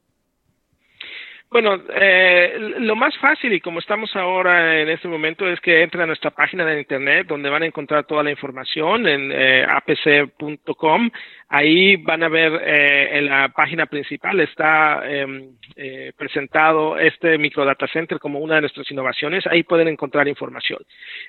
Bueno, 1.49 1.81
eh, 1.95 2.75
lo 2.81 2.97
más 2.97 3.17
fácil 3.19 3.53
y 3.53 3.61
como 3.61 3.79
estamos 3.79 4.15
ahora 4.17 4.81
en 4.81 4.89
este 4.89 5.07
momento 5.07 5.49
es 5.49 5.61
que 5.61 5.83
entren 5.83 6.03
a 6.03 6.07
nuestra 6.07 6.33
página 6.33 6.65
de 6.65 6.81
internet 6.81 7.29
donde 7.29 7.49
van 7.49 7.63
a 7.63 7.67
encontrar 7.67 8.05
toda 8.05 8.25
la 8.25 8.33
información 8.33 9.07
en 9.07 9.31
eh, 9.33 9.65
apc.com. 9.69 11.11
Ahí 11.49 11.97
van 11.97 12.23
a 12.25 12.29
ver 12.29 12.53
eh, 12.65 13.19
en 13.19 13.27
la 13.27 13.49
página 13.51 13.87
principal 13.87 14.41
está 14.41 15.03
em, 15.09 15.51
eh, 15.77 16.13
presentado 16.17 16.99
este 16.99 17.39
microdata 17.39 17.87
center 17.87 18.19
como 18.19 18.41
una 18.41 18.57
de 18.57 18.63
nuestras 18.63 18.91
innovaciones. 18.91 19.47
Ahí 19.47 19.63
pueden 19.63 19.89
encontrar 19.89 20.27
información. 20.27 20.81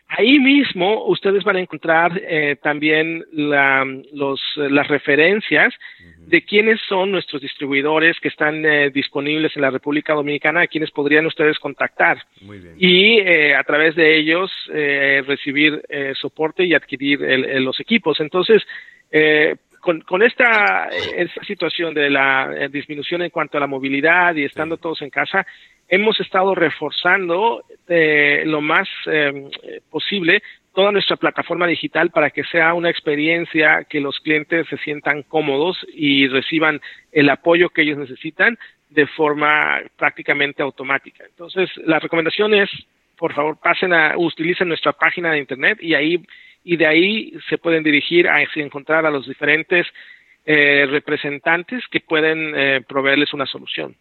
Ahí 0.07 0.39
mismo 0.39 1.05
ustedes 1.05 1.43
van 1.43 1.57
a 1.57 1.61
encontrar 1.61 2.19
eh, 2.23 2.57
también 2.61 3.23
la, 3.31 3.85
los, 4.11 4.41
las 4.55 4.87
referencias 4.87 5.73
de 6.27 6.41
quiénes 6.43 6.79
son 6.89 7.11
nuestros 7.11 7.41
distribuidores 7.41 8.19
que 8.19 8.27
están 8.27 8.65
eh, 8.65 8.89
disponibles 8.89 9.55
en 9.55 9.61
la 9.61 9.69
República 9.69 10.13
Dominicana, 10.13 10.61
a 10.61 10.67
quienes 10.67 10.91
podrían 10.91 11.25
ustedes 11.25 11.57
contactar. 11.57 12.17
Y 12.77 13.19
eh, 13.19 13.55
a 13.55 13.63
través 13.63 13.95
de 13.95 14.17
ellos 14.17 14.51
eh, 14.73 15.23
recibir 15.25 15.81
soporte 16.19 16.65
y 16.65 16.73
adquirir 16.73 17.21
los 17.61 17.79
equipos. 17.79 18.19
Entonces, 18.19 18.61
con, 19.81 20.01
con 20.01 20.23
esta, 20.23 20.89
esta, 20.89 21.43
situación 21.43 21.93
de 21.93 22.09
la 22.09 22.67
disminución 22.71 23.21
en 23.21 23.29
cuanto 23.29 23.57
a 23.57 23.61
la 23.61 23.67
movilidad 23.67 24.35
y 24.35 24.43
estando 24.43 24.77
todos 24.77 25.01
en 25.01 25.09
casa, 25.09 25.45
hemos 25.87 26.19
estado 26.19 26.53
reforzando 26.55 27.63
lo 27.87 28.61
más 28.61 28.89
posible 29.89 30.41
toda 30.77 30.91
nuestra 30.91 31.15
plataforma 31.15 31.65
digital 31.65 32.11
para 32.11 32.29
que 32.29 32.43
sea 32.43 32.75
una 32.75 32.91
experiencia 32.91 33.85
que 33.89 33.99
los 33.99 34.19
clientes 34.19 34.67
se 34.69 34.77
sientan 34.77 35.23
cómodos 35.23 35.75
y 35.91 36.27
reciban 36.27 36.79
el 37.11 37.31
apoyo 37.31 37.69
que 37.69 37.81
ellos 37.81 37.97
necesitan 37.97 38.59
de 38.91 39.07
forma 39.07 39.81
prácticamente 39.97 40.61
automática. 40.61 41.23
Entonces, 41.25 41.71
la 41.77 41.97
recomendación 41.97 42.53
es, 42.53 42.69
por 43.17 43.33
favor, 43.33 43.57
pasen 43.59 43.91
a, 43.91 44.13
utilicen 44.17 44.67
nuestra 44.67 44.93
página 44.93 45.31
de 45.31 45.39
internet 45.39 45.79
y 45.81 45.95
ahí 45.95 46.23
y 46.73 46.77
de 46.77 46.85
ahí 46.85 47.33
se 47.49 47.57
pueden 47.57 47.83
dirigir 47.83 48.27
a 48.27 48.43
encontrar 48.55 49.05
a 49.05 49.11
los 49.11 49.27
diferentes 49.27 49.87
eh, 50.45 50.85
representantes 50.89 51.83
que 51.91 51.99
pueden 51.99 52.53
eh, 52.55 52.81
proveerles 52.87 53.33
una 53.33 53.45
solución. 53.45 53.95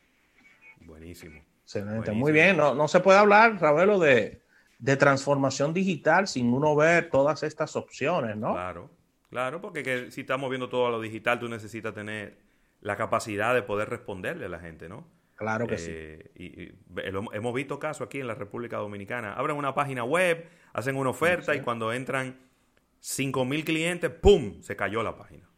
Buenísimo. 0.80 1.40
Excelente. 1.62 2.12
Muy 2.12 2.32
bien. 2.32 2.56
No, 2.56 2.74
no 2.74 2.86
se 2.88 3.00
puede 3.00 3.18
hablar, 3.18 3.60
Ravelo, 3.60 3.98
de 3.98 4.40
de 4.78 4.96
transformación 4.96 5.72
digital 5.72 6.28
sin 6.28 6.52
uno 6.52 6.76
ver 6.76 7.08
todas 7.10 7.42
estas 7.42 7.76
opciones, 7.76 8.36
¿no? 8.36 8.52
Claro, 8.52 8.90
claro, 9.30 9.60
porque 9.60 10.10
si 10.10 10.20
estamos 10.22 10.50
viendo 10.50 10.68
todo 10.68 10.86
a 10.86 10.90
lo 10.90 11.00
digital, 11.00 11.38
tú 11.38 11.48
necesitas 11.48 11.94
tener 11.94 12.38
la 12.80 12.96
capacidad 12.96 13.54
de 13.54 13.62
poder 13.62 13.88
responderle 13.88 14.46
a 14.46 14.48
la 14.48 14.58
gente, 14.58 14.88
¿no? 14.88 15.06
Claro 15.34 15.66
que 15.66 15.78
sí. 15.78 15.90
Eh, 15.92 16.30
y, 16.34 16.72
hemos 17.32 17.54
visto 17.54 17.78
casos 17.78 18.06
aquí 18.06 18.20
en 18.20 18.26
la 18.26 18.34
República 18.34 18.78
Dominicana. 18.78 19.34
Abren 19.34 19.56
una 19.56 19.74
página 19.74 20.02
web, 20.02 20.48
hacen 20.72 20.96
una 20.96 21.10
oferta 21.10 21.54
y 21.54 21.60
cuando 21.60 21.92
entran 21.92 22.36
5.000 23.06 23.64
clientes, 23.64 24.10
¡pum! 24.10 24.60
Se 24.62 24.74
cayó 24.74 25.04
la 25.04 25.16
página. 25.16 25.48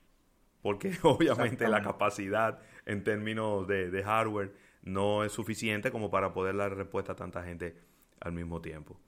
Porque 0.61 0.93
obviamente 1.03 1.67
la 1.67 1.81
capacidad 1.81 2.61
en 2.85 3.05
términos 3.05 3.67
de, 3.67 3.91
de 3.91 4.03
hardware 4.03 4.53
no 4.83 5.25
es 5.25 5.33
suficiente 5.33 5.91
como 5.91 6.11
para 6.11 6.35
poder 6.35 6.57
dar 6.57 6.77
respuesta 6.77 7.13
a 7.13 7.17
tanta 7.17 7.43
gente 7.43 7.79
al 8.21 8.33
mismo 8.33 8.61
tiempo. 8.61 9.01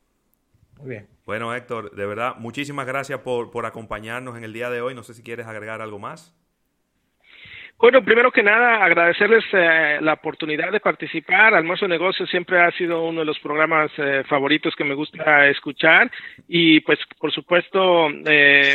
Muy 0.79 0.89
bien. 0.89 1.09
Bueno, 1.27 1.55
Héctor, 1.55 1.95
de 1.95 2.07
verdad, 2.07 2.37
muchísimas 2.39 2.87
gracias 2.87 3.21
por, 3.21 3.51
por 3.51 3.67
acompañarnos 3.67 4.39
en 4.39 4.45
el 4.45 4.55
día 4.55 4.71
de 4.71 4.81
hoy. 4.81 4.95
No 4.95 5.03
sé 5.03 5.13
si 5.13 5.23
quieres 5.23 5.47
agregar 5.47 5.83
algo 5.83 5.99
más. 5.99 6.35
Bueno, 7.81 8.05
primero 8.05 8.31
que 8.31 8.43
nada, 8.43 8.85
agradecerles 8.85 9.43
eh, 9.55 10.01
la 10.03 10.13
oportunidad 10.13 10.71
de 10.71 10.81
participar. 10.81 11.55
Almuerzo 11.55 11.87
de 11.87 11.93
Negocios 11.93 12.29
siempre 12.29 12.61
ha 12.61 12.71
sido 12.73 13.07
uno 13.07 13.21
de 13.21 13.25
los 13.25 13.39
programas 13.39 13.91
eh, 13.97 14.23
favoritos 14.29 14.77
que 14.77 14.85
me 14.85 14.93
gusta 14.93 15.49
escuchar. 15.49 16.11
Y 16.47 16.81
pues, 16.81 16.99
por 17.19 17.33
supuesto, 17.33 18.11
eh, 18.27 18.75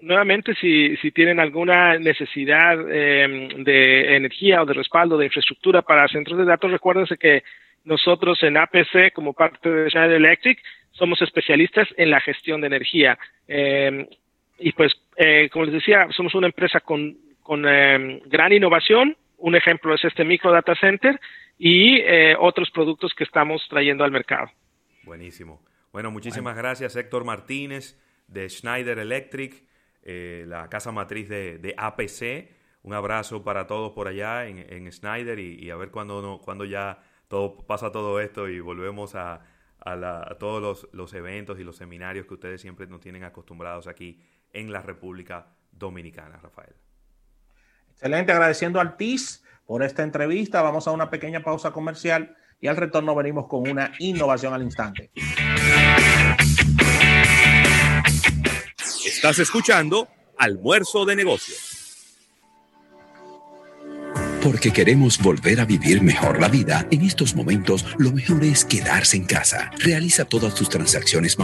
nuevamente, 0.00 0.54
si, 0.54 0.96
si 0.96 1.10
tienen 1.10 1.40
alguna 1.40 1.98
necesidad 1.98 2.80
em, 2.90 3.64
de 3.64 4.16
energía 4.16 4.62
o 4.62 4.66
de 4.66 4.72
respaldo 4.72 5.18
de 5.18 5.26
infraestructura 5.26 5.82
para 5.82 6.08
centros 6.08 6.38
de 6.38 6.46
datos, 6.46 6.70
recuérdense 6.70 7.18
que 7.18 7.42
nosotros 7.84 8.42
en 8.42 8.56
APC, 8.56 9.12
como 9.12 9.34
parte 9.34 9.68
de 9.68 9.90
Schneider 9.90 10.16
Electric, 10.16 10.58
somos 10.92 11.20
especialistas 11.20 11.86
en 11.98 12.10
la 12.10 12.20
gestión 12.20 12.62
de 12.62 12.68
energía. 12.68 13.18
Eh, 13.46 14.08
y 14.58 14.72
pues, 14.72 14.92
eh, 15.18 15.50
como 15.52 15.66
les 15.66 15.74
decía, 15.74 16.08
somos 16.16 16.34
una 16.34 16.46
empresa 16.46 16.80
con, 16.80 17.14
con 17.48 17.64
eh, 17.66 18.20
gran 18.26 18.52
innovación. 18.52 19.16
Un 19.38 19.56
ejemplo 19.56 19.94
es 19.94 20.04
este 20.04 20.22
micro 20.22 20.52
data 20.52 20.74
center 20.78 21.18
y 21.56 22.02
otros 22.38 22.70
productos 22.70 23.14
que 23.16 23.24
estamos 23.24 23.66
trayendo 23.70 24.04
al 24.04 24.10
mercado. 24.10 24.50
Buenísimo. 25.04 25.64
Bueno, 25.92 26.10
muchísimas 26.10 26.56
gracias 26.58 26.94
Héctor 26.94 27.24
Martínez 27.24 27.98
de 28.26 28.50
Schneider 28.50 28.98
Electric, 28.98 29.64
la 30.04 30.68
casa 30.68 30.92
matriz 30.92 31.28
de, 31.30 31.74
APC. 31.76 32.54
Un 32.82 32.92
abrazo 32.92 33.42
para 33.42 33.66
todos 33.66 33.92
por 33.92 34.08
allá 34.08 34.46
en, 34.46 34.92
Schneider 34.92 35.38
y, 35.38 35.70
a 35.70 35.76
ver 35.76 35.90
cuándo 35.90 36.40
cuando 36.44 36.66
ya 36.66 36.98
todo 37.28 37.56
pasa 37.66 37.90
todo 37.90 38.20
esto 38.20 38.48
y 38.48 38.60
volvemos 38.60 39.14
a, 39.14 39.40
a, 39.80 40.36
todos 40.38 40.86
los, 40.92 41.14
eventos 41.14 41.58
y 41.58 41.64
los 41.64 41.76
seminarios 41.76 42.26
que 42.26 42.34
ustedes 42.34 42.60
siempre 42.60 42.86
nos 42.86 43.00
tienen 43.00 43.24
acostumbrados 43.24 43.86
aquí 43.86 44.20
en 44.52 44.70
la 44.70 44.82
República 44.82 45.46
Dominicana, 45.72 46.36
Rafael. 46.36 46.74
Excelente, 47.98 48.30
agradeciendo 48.30 48.80
al 48.80 48.96
TIS 48.96 49.42
por 49.66 49.82
esta 49.82 50.04
entrevista. 50.04 50.62
Vamos 50.62 50.86
a 50.86 50.92
una 50.92 51.10
pequeña 51.10 51.42
pausa 51.42 51.72
comercial 51.72 52.36
y 52.60 52.68
al 52.68 52.76
retorno 52.76 53.12
venimos 53.16 53.48
con 53.48 53.68
una 53.68 53.90
innovación 53.98 54.54
al 54.54 54.62
instante. 54.62 55.10
Estás 59.04 59.40
escuchando 59.40 60.06
Almuerzo 60.38 61.04
de 61.06 61.16
Negocios. 61.16 61.68
Porque 64.44 64.72
queremos 64.72 65.20
volver 65.20 65.60
a 65.60 65.64
vivir 65.64 66.00
mejor 66.00 66.40
la 66.40 66.48
vida, 66.48 66.86
en 66.92 67.02
estos 67.02 67.34
momentos 67.34 67.84
lo 67.98 68.12
mejor 68.12 68.44
es 68.44 68.64
quedarse 68.64 69.16
en 69.16 69.24
casa. 69.24 69.72
Realiza 69.78 70.24
todas 70.24 70.54
tus 70.54 70.68
transacciones 70.68 71.34